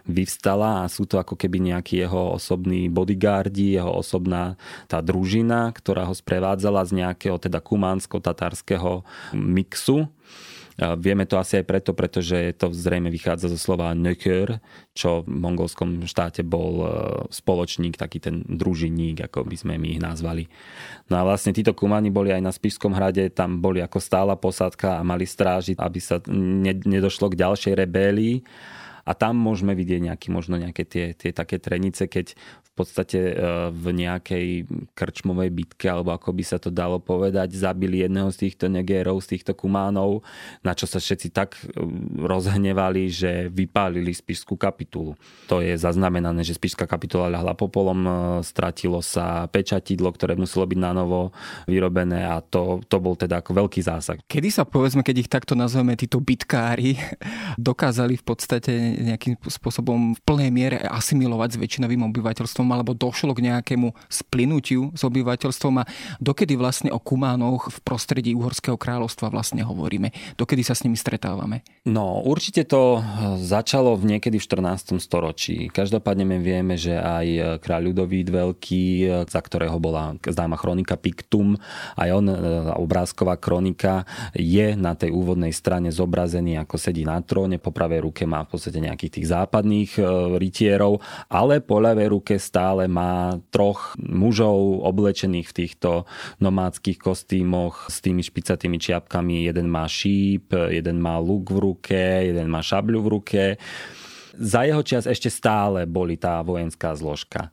vyvstala 0.07 0.87
a 0.87 0.89
sú 0.89 1.03
to 1.03 1.19
ako 1.19 1.35
keby 1.35 1.59
nejakí 1.59 1.99
jeho 1.99 2.39
osobní 2.39 2.87
bodyguardi, 2.87 3.75
jeho 3.75 3.91
osobná 3.91 4.55
tá 4.87 5.03
družina, 5.03 5.75
ktorá 5.75 6.07
ho 6.07 6.15
sprevádzala 6.15 6.87
z 6.87 7.03
nejakého 7.03 7.35
teda 7.35 7.59
kumánsko-tatárskeho 7.59 9.03
mixu 9.35 10.07
Vieme 10.75 11.23
to 11.23 11.39
asi 11.39 11.63
aj 11.63 11.65
preto, 11.71 11.95
pretože 11.95 12.51
to 12.59 12.67
zrejme 12.67 13.07
vychádza 13.07 13.47
zo 13.47 13.55
slova 13.55 13.95
nökör, 13.95 14.59
čo 14.91 15.23
v 15.23 15.31
mongolskom 15.31 16.03
štáte 16.03 16.43
bol 16.43 16.73
e, 16.83 16.87
spoločník, 17.31 17.95
taký 17.95 18.19
ten 18.19 18.43
družiník, 18.43 19.23
ako 19.23 19.47
by 19.47 19.55
sme 19.55 19.79
my 19.79 19.95
ich 19.95 20.03
nazvali. 20.03 20.51
No 21.07 21.15
a 21.15 21.23
vlastne 21.23 21.55
títo 21.55 21.71
kumani 21.71 22.11
boli 22.11 22.35
aj 22.35 22.43
na 22.43 22.51
Spišskom 22.51 22.91
hrade, 22.91 23.31
tam 23.31 23.63
boli 23.63 23.79
ako 23.79 24.03
stála 24.03 24.35
posádka 24.35 24.99
a 24.99 25.07
mali 25.07 25.23
strážiť, 25.23 25.79
aby 25.79 25.99
sa 26.03 26.19
nedošlo 26.83 27.31
k 27.31 27.39
ďalšej 27.39 27.73
rebélii 27.79 28.43
a 29.05 29.11
tam 29.13 29.37
môžeme 29.37 29.77
vidieť 29.77 30.11
nejaký, 30.11 30.27
možno 30.33 30.57
nejaké 30.57 30.83
tie, 30.83 31.05
tie 31.13 31.29
také 31.29 31.61
trenice, 31.61 32.09
keď 32.09 32.33
podstate 32.75 33.19
e, 33.31 33.33
v 33.71 33.85
nejakej 33.95 34.47
krčmovej 34.91 35.49
bitke, 35.55 35.87
alebo 35.87 36.11
ako 36.11 36.35
by 36.35 36.43
sa 36.43 36.59
to 36.59 36.67
dalo 36.67 36.99
povedať, 36.99 37.55
zabili 37.55 38.03
jedného 38.03 38.27
z 38.35 38.47
týchto 38.47 38.67
negérov, 38.67 39.23
z 39.23 39.39
týchto 39.39 39.55
kumánov, 39.55 40.27
na 40.59 40.75
čo 40.75 40.83
sa 40.83 40.99
všetci 40.99 41.31
tak 41.31 41.55
e, 41.55 41.79
rozhnevali, 42.19 43.07
že 43.07 43.47
vypálili 43.47 44.11
spišskú 44.11 44.59
kapitulu. 44.59 45.15
To 45.47 45.63
je 45.63 45.79
zaznamenané, 45.79 46.43
že 46.43 46.59
spišská 46.59 46.83
kapitula 46.83 47.31
ľahla 47.31 47.55
popolom, 47.55 47.99
e, 48.03 48.11
stratilo 48.43 48.99
sa 48.99 49.47
pečatidlo, 49.47 50.11
ktoré 50.11 50.35
muselo 50.35 50.67
byť 50.67 50.79
na 50.83 50.91
novo 50.91 51.31
vyrobené 51.71 52.27
a 52.27 52.43
to, 52.43 52.83
to 52.91 52.99
bol 52.99 53.15
teda 53.15 53.39
ako 53.39 53.55
veľký 53.55 53.79
zásah. 53.79 54.19
Kedy 54.27 54.51
sa 54.51 54.67
povedzme, 54.67 54.99
keď 54.99 55.15
ich 55.23 55.31
takto 55.31 55.55
nazveme, 55.55 55.95
títo 55.95 56.19
bitkári 56.19 56.99
dokázali 57.55 58.19
v 58.19 58.25
podstate 58.27 58.71
nejakým 59.15 59.39
spôsobom 59.39 60.11
v 60.11 60.19
plnej 60.27 60.51
miere 60.51 60.77
asimilovať 60.83 61.55
s 61.55 61.61
väčšinovým 61.61 62.03
obyvateľstvom 62.11 62.64
alebo 62.71 62.97
došlo 62.97 63.35
k 63.37 63.51
nejakému 63.51 63.93
splynutiu 64.07 64.93
s 64.95 65.01
obyvateľstvom 65.05 65.83
a 65.83 65.87
dokedy 66.17 66.57
vlastne 66.57 66.89
o 66.89 66.99
Kumánoch 67.01 67.69
v 67.69 67.77
prostredí 67.83 68.31
Uhorského 68.33 68.79
kráľovstva 68.79 69.29
vlastne 69.29 69.61
hovoríme? 69.61 70.09
Dokedy 70.39 70.63
sa 70.65 70.73
s 70.73 70.81
nimi 70.87 70.95
stretávame? 70.95 71.61
No, 71.85 72.23
určite 72.25 72.65
to 72.65 73.03
začalo 73.37 73.93
v 73.93 74.17
niekedy 74.17 74.41
v 74.41 74.45
14. 74.45 74.97
storočí. 74.97 75.69
Každopádne 75.69 76.25
my 76.25 76.37
vieme, 76.41 76.75
že 76.79 76.97
aj 76.97 77.59
kráľ 77.61 77.91
Ľudovít 77.91 78.33
Veľký, 78.33 78.85
za 79.29 79.41
ktorého 79.41 79.77
bola 79.77 80.17
známa 80.23 80.57
chronika 80.57 80.97
Pictum, 80.97 81.53
aj 81.93 82.09
on, 82.09 82.25
obrázková 82.81 83.37
kronika, 83.37 84.07
je 84.33 84.73
na 84.73 84.97
tej 84.97 85.13
úvodnej 85.13 85.53
strane 85.53 85.93
zobrazený, 85.93 86.57
ako 86.57 86.75
sedí 86.81 87.05
na 87.05 87.21
tróne, 87.21 87.61
po 87.61 87.69
pravej 87.69 88.05
ruke 88.05 88.25
má 88.25 88.41
v 88.45 88.57
podstate 88.57 88.81
nejakých 88.81 89.21
tých 89.21 89.27
západných 89.29 89.91
rytierov, 90.41 91.01
ale 91.29 91.61
po 91.61 91.77
ľavej 91.77 92.07
ruke 92.09 92.33
stále 92.55 92.87
má 92.87 93.35
troch 93.51 93.99
mužov 93.99 94.79
oblečených 94.87 95.51
v 95.51 95.57
týchto 95.59 96.07
nomádskych 96.39 96.95
kostýmoch 96.95 97.91
s 97.91 97.99
tými 97.99 98.23
špicatými 98.23 98.79
čiapkami. 98.79 99.43
Jeden 99.43 99.67
má 99.67 99.83
šíp, 99.91 100.55
jeden 100.71 101.03
má 101.03 101.19
luk 101.19 101.51
v 101.51 101.59
ruke, 101.59 102.31
jeden 102.31 102.47
má 102.47 102.63
šabľu 102.63 102.99
v 103.03 103.11
ruke. 103.11 103.43
Za 104.39 104.63
jeho 104.63 104.79
čas 104.87 105.03
ešte 105.03 105.27
stále 105.27 105.83
boli 105.83 106.15
tá 106.15 106.39
vojenská 106.39 106.95
zložka. 106.95 107.51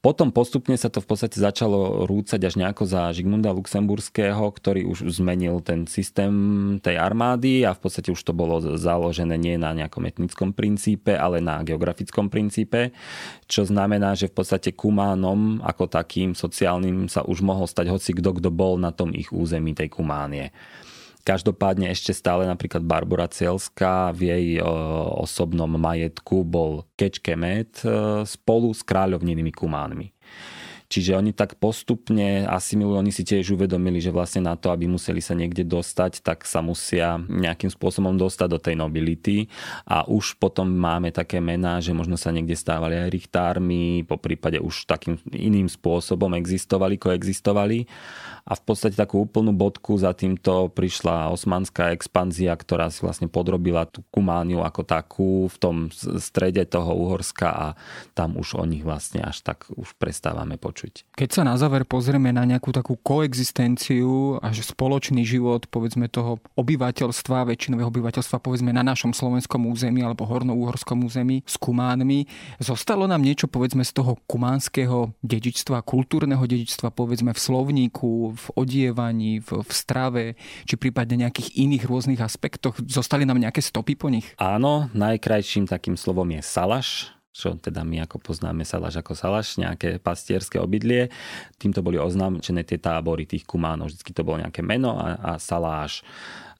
Potom 0.00 0.32
postupne 0.32 0.72
sa 0.80 0.88
to 0.88 1.04
v 1.04 1.12
podstate 1.12 1.36
začalo 1.36 2.08
rúcať 2.08 2.40
až 2.40 2.56
nejako 2.56 2.88
za 2.88 3.12
Žigmunda 3.12 3.52
Luxemburského, 3.52 4.48
ktorý 4.48 4.88
už 4.88 5.12
zmenil 5.12 5.60
ten 5.60 5.84
systém 5.84 6.32
tej 6.80 6.96
armády 6.96 7.68
a 7.68 7.76
v 7.76 7.84
podstate 7.84 8.08
už 8.08 8.24
to 8.24 8.32
bolo 8.32 8.64
založené 8.80 9.36
nie 9.36 9.60
na 9.60 9.76
nejakom 9.76 10.08
etnickom 10.08 10.56
princípe, 10.56 11.12
ale 11.12 11.44
na 11.44 11.60
geografickom 11.60 12.32
princípe, 12.32 12.96
čo 13.44 13.68
znamená, 13.68 14.16
že 14.16 14.32
v 14.32 14.40
podstate 14.40 14.72
Kumánom 14.72 15.60
ako 15.60 15.92
takým 15.92 16.32
sociálnym 16.32 17.04
sa 17.12 17.20
už 17.20 17.44
mohol 17.44 17.68
stať 17.68 17.92
hoci 17.92 18.16
kto, 18.16 18.40
kto 18.40 18.48
bol 18.48 18.80
na 18.80 18.96
tom 18.96 19.12
ich 19.12 19.28
území 19.28 19.76
tej 19.76 19.92
Kumánie. 19.92 20.48
Každopádne 21.20 21.92
ešte 21.92 22.16
stále 22.16 22.48
napríklad 22.48 22.80
Barbara 22.80 23.28
Cielská 23.28 24.10
v 24.16 24.20
jej 24.32 24.46
osobnom 25.20 25.68
majetku 25.68 26.42
bol 26.42 26.88
Kečkemet 26.96 27.84
e, 27.84 27.88
spolu 28.24 28.72
s 28.72 28.80
kráľovnými 28.80 29.52
kumánmi. 29.52 30.10
Čiže 30.90 31.14
oni 31.14 31.30
tak 31.30 31.54
postupne 31.62 32.50
asimilujú, 32.50 32.98
oni 32.98 33.14
si 33.14 33.22
tiež 33.22 33.54
uvedomili, 33.54 34.02
že 34.02 34.10
vlastne 34.10 34.50
na 34.50 34.58
to, 34.58 34.74
aby 34.74 34.90
museli 34.90 35.22
sa 35.22 35.38
niekde 35.38 35.62
dostať, 35.62 36.18
tak 36.18 36.42
sa 36.42 36.66
musia 36.66 37.14
nejakým 37.30 37.70
spôsobom 37.70 38.18
dostať 38.18 38.48
do 38.50 38.58
tej 38.58 38.74
nobility 38.74 39.46
a 39.86 40.02
už 40.02 40.34
potom 40.42 40.66
máme 40.66 41.14
také 41.14 41.38
mená, 41.38 41.78
že 41.78 41.94
možno 41.94 42.18
sa 42.18 42.34
niekde 42.34 42.58
stávali 42.58 42.98
aj 42.98 43.06
richtármi, 43.06 44.02
po 44.02 44.18
prípade 44.18 44.58
už 44.58 44.90
takým 44.90 45.14
iným 45.30 45.70
spôsobom 45.70 46.34
existovali, 46.34 46.98
koexistovali 46.98 47.86
a 48.48 48.52
v 48.56 48.62
podstate 48.64 48.96
takú 48.96 49.22
úplnú 49.28 49.52
bodku 49.52 50.00
za 50.00 50.16
týmto 50.16 50.72
prišla 50.72 51.28
osmanská 51.34 51.92
expanzia, 51.92 52.56
ktorá 52.56 52.88
si 52.88 53.04
vlastne 53.04 53.28
podrobila 53.28 53.84
tú 53.84 54.00
Kumániu 54.08 54.64
ako 54.64 54.82
takú 54.86 55.30
v 55.52 55.56
tom 55.60 55.76
strede 55.92 56.64
toho 56.64 56.96
Uhorska 56.96 57.48
a 57.50 57.66
tam 58.16 58.40
už 58.40 58.56
o 58.56 58.64
nich 58.64 58.82
vlastne 58.86 59.20
až 59.20 59.44
tak 59.44 59.68
už 59.76 59.92
prestávame 60.00 60.56
počuť. 60.56 61.12
Keď 61.14 61.28
sa 61.30 61.42
na 61.44 61.60
záver 61.60 61.84
pozrieme 61.84 62.32
na 62.32 62.48
nejakú 62.48 62.72
takú 62.72 62.96
koexistenciu 62.96 64.40
a 64.40 64.50
spoločný 64.54 65.26
život 65.26 65.66
povedzme 65.68 66.06
toho 66.06 66.38
obyvateľstva, 66.54 67.48
väčšinového 67.50 67.90
obyvateľstva 67.90 68.38
povedzme 68.38 68.70
na 68.70 68.86
našom 68.86 69.10
slovenskom 69.10 69.66
území 69.66 70.00
alebo 70.00 70.24
hornouhorskom 70.24 71.04
území 71.04 71.42
s 71.44 71.58
Kumánmi, 71.58 72.24
zostalo 72.62 73.04
nám 73.10 73.24
niečo 73.24 73.50
povedzme 73.50 73.82
z 73.82 73.92
toho 73.92 74.16
kumánskeho 74.30 75.12
dedičstva, 75.20 75.82
kultúrneho 75.82 76.42
dedičstva 76.44 76.94
povedzme 76.94 77.34
v 77.34 77.40
slovníku, 77.40 78.29
v 78.34 78.46
odievaní, 78.56 79.40
v, 79.40 79.62
v 79.62 79.70
strave, 79.70 80.24
či 80.66 80.74
prípadne 80.74 81.26
nejakých 81.26 81.54
iných 81.56 81.84
rôznych 81.86 82.20
aspektoch? 82.20 82.78
Zostali 82.86 83.28
nám 83.28 83.38
nejaké 83.38 83.62
stopy 83.62 83.94
po 83.94 84.08
nich? 84.10 84.26
Áno, 84.40 84.88
najkrajším 84.96 85.68
takým 85.68 85.94
slovom 85.94 86.28
je 86.34 86.42
salaš, 86.42 87.14
čo 87.30 87.54
teda 87.54 87.86
my 87.86 88.02
ako 88.04 88.18
poznáme 88.18 88.66
salaš 88.66 88.98
ako 88.98 89.14
salaš, 89.14 89.54
nejaké 89.62 90.02
pastierské 90.02 90.58
obydlie. 90.58 91.14
Týmto 91.62 91.78
boli 91.78 91.94
oznámené 91.94 92.66
tie 92.66 92.78
tábory 92.78 93.22
tých 93.22 93.46
kumánov. 93.46 93.90
Vždycky 93.90 94.10
to 94.10 94.26
bolo 94.26 94.42
nejaké 94.42 94.66
meno 94.66 94.98
a, 94.98 95.14
a 95.14 95.32
saláš. 95.38 96.02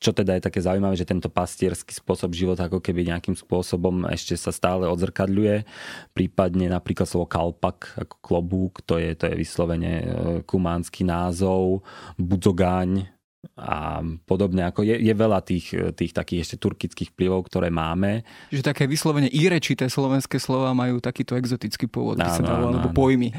Čo 0.01 0.17
teda 0.17 0.33
je 0.39 0.47
také 0.49 0.65
zaujímavé, 0.65 0.97
že 0.97 1.05
tento 1.05 1.29
pastierský 1.29 1.93
spôsob 1.93 2.33
života 2.33 2.71
ako 2.71 2.81
keby 2.81 3.05
nejakým 3.13 3.37
spôsobom 3.37 4.09
ešte 4.09 4.33
sa 4.33 4.49
stále 4.49 4.89
odzrkadľuje. 4.89 5.69
Prípadne 6.17 6.73
napríklad 6.73 7.05
slovo 7.05 7.29
kalpak 7.29 8.01
ako 8.01 8.17
klobúk, 8.25 8.81
to 8.89 8.97
je, 8.97 9.13
to 9.13 9.29
je 9.29 9.37
vyslovene 9.37 9.93
e, 10.01 10.07
kumánsky 10.49 11.05
názov, 11.05 11.85
budzogáň, 12.17 13.13
a 13.57 14.05
podobne. 14.29 14.69
Ako 14.69 14.85
je, 14.85 15.01
je 15.01 15.15
veľa 15.17 15.41
tých, 15.41 15.73
tých 15.97 16.13
takých 16.13 16.45
ešte 16.45 16.57
turkických 16.61 17.17
vplyvov, 17.17 17.49
ktoré 17.49 17.73
máme. 17.73 18.25
Že 18.53 18.73
také 18.73 18.85
vyslovene 18.85 19.33
irečité 19.33 19.89
slovenské 19.89 20.37
slova 20.37 20.77
majú 20.77 21.01
takýto 21.01 21.37
exotický 21.37 21.89
pôvod, 21.89 22.21
by 22.21 22.31
sa 22.31 22.45
dalo, 22.45 22.69
alebo 22.69 22.93
pojmy 22.93 23.33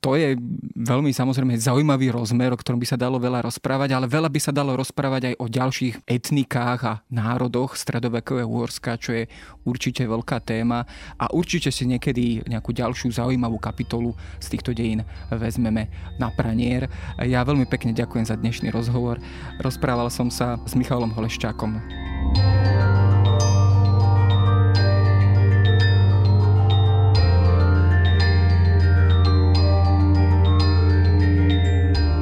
to 0.00 0.16
je 0.16 0.32
veľmi 0.80 1.12
samozrejme 1.12 1.60
zaujímavý 1.60 2.08
rozmer, 2.08 2.56
o 2.56 2.58
ktorom 2.58 2.80
by 2.80 2.88
sa 2.88 2.96
dalo 2.96 3.20
veľa 3.20 3.44
rozprávať, 3.44 3.92
ale 3.92 4.08
veľa 4.08 4.32
by 4.32 4.40
sa 4.40 4.48
dalo 4.48 4.72
rozprávať 4.72 5.32
aj 5.32 5.34
o 5.36 5.46
ďalších 5.46 5.94
etnikách 6.08 6.80
a 6.88 6.92
národoch 7.12 7.76
stredovekého 7.76 8.48
Uhorska, 8.48 8.96
čo 8.96 9.12
je 9.12 9.28
určite 9.68 10.08
veľká 10.08 10.40
téma 10.40 10.88
a 11.20 11.28
určite 11.36 11.68
si 11.68 11.84
niekedy 11.84 12.48
nejakú 12.48 12.72
ďalšiu 12.72 13.12
zaujímavú 13.12 13.60
kapitolu 13.60 14.16
z 14.40 14.46
týchto 14.56 14.72
dejín 14.72 15.04
vezmeme 15.28 15.92
na 16.16 16.32
pranier. 16.32 16.88
Ja 17.20 17.44
veľmi 17.44 17.68
pekne 17.68 17.92
ďakujem 17.92 18.24
za 18.24 18.40
dnešný 18.40 18.72
rozhovor. 18.72 19.20
Rozprával 19.60 20.08
som 20.08 20.32
sa 20.32 20.56
s 20.64 20.72
Michalom 20.72 21.12
Holeščákom. 21.12 21.76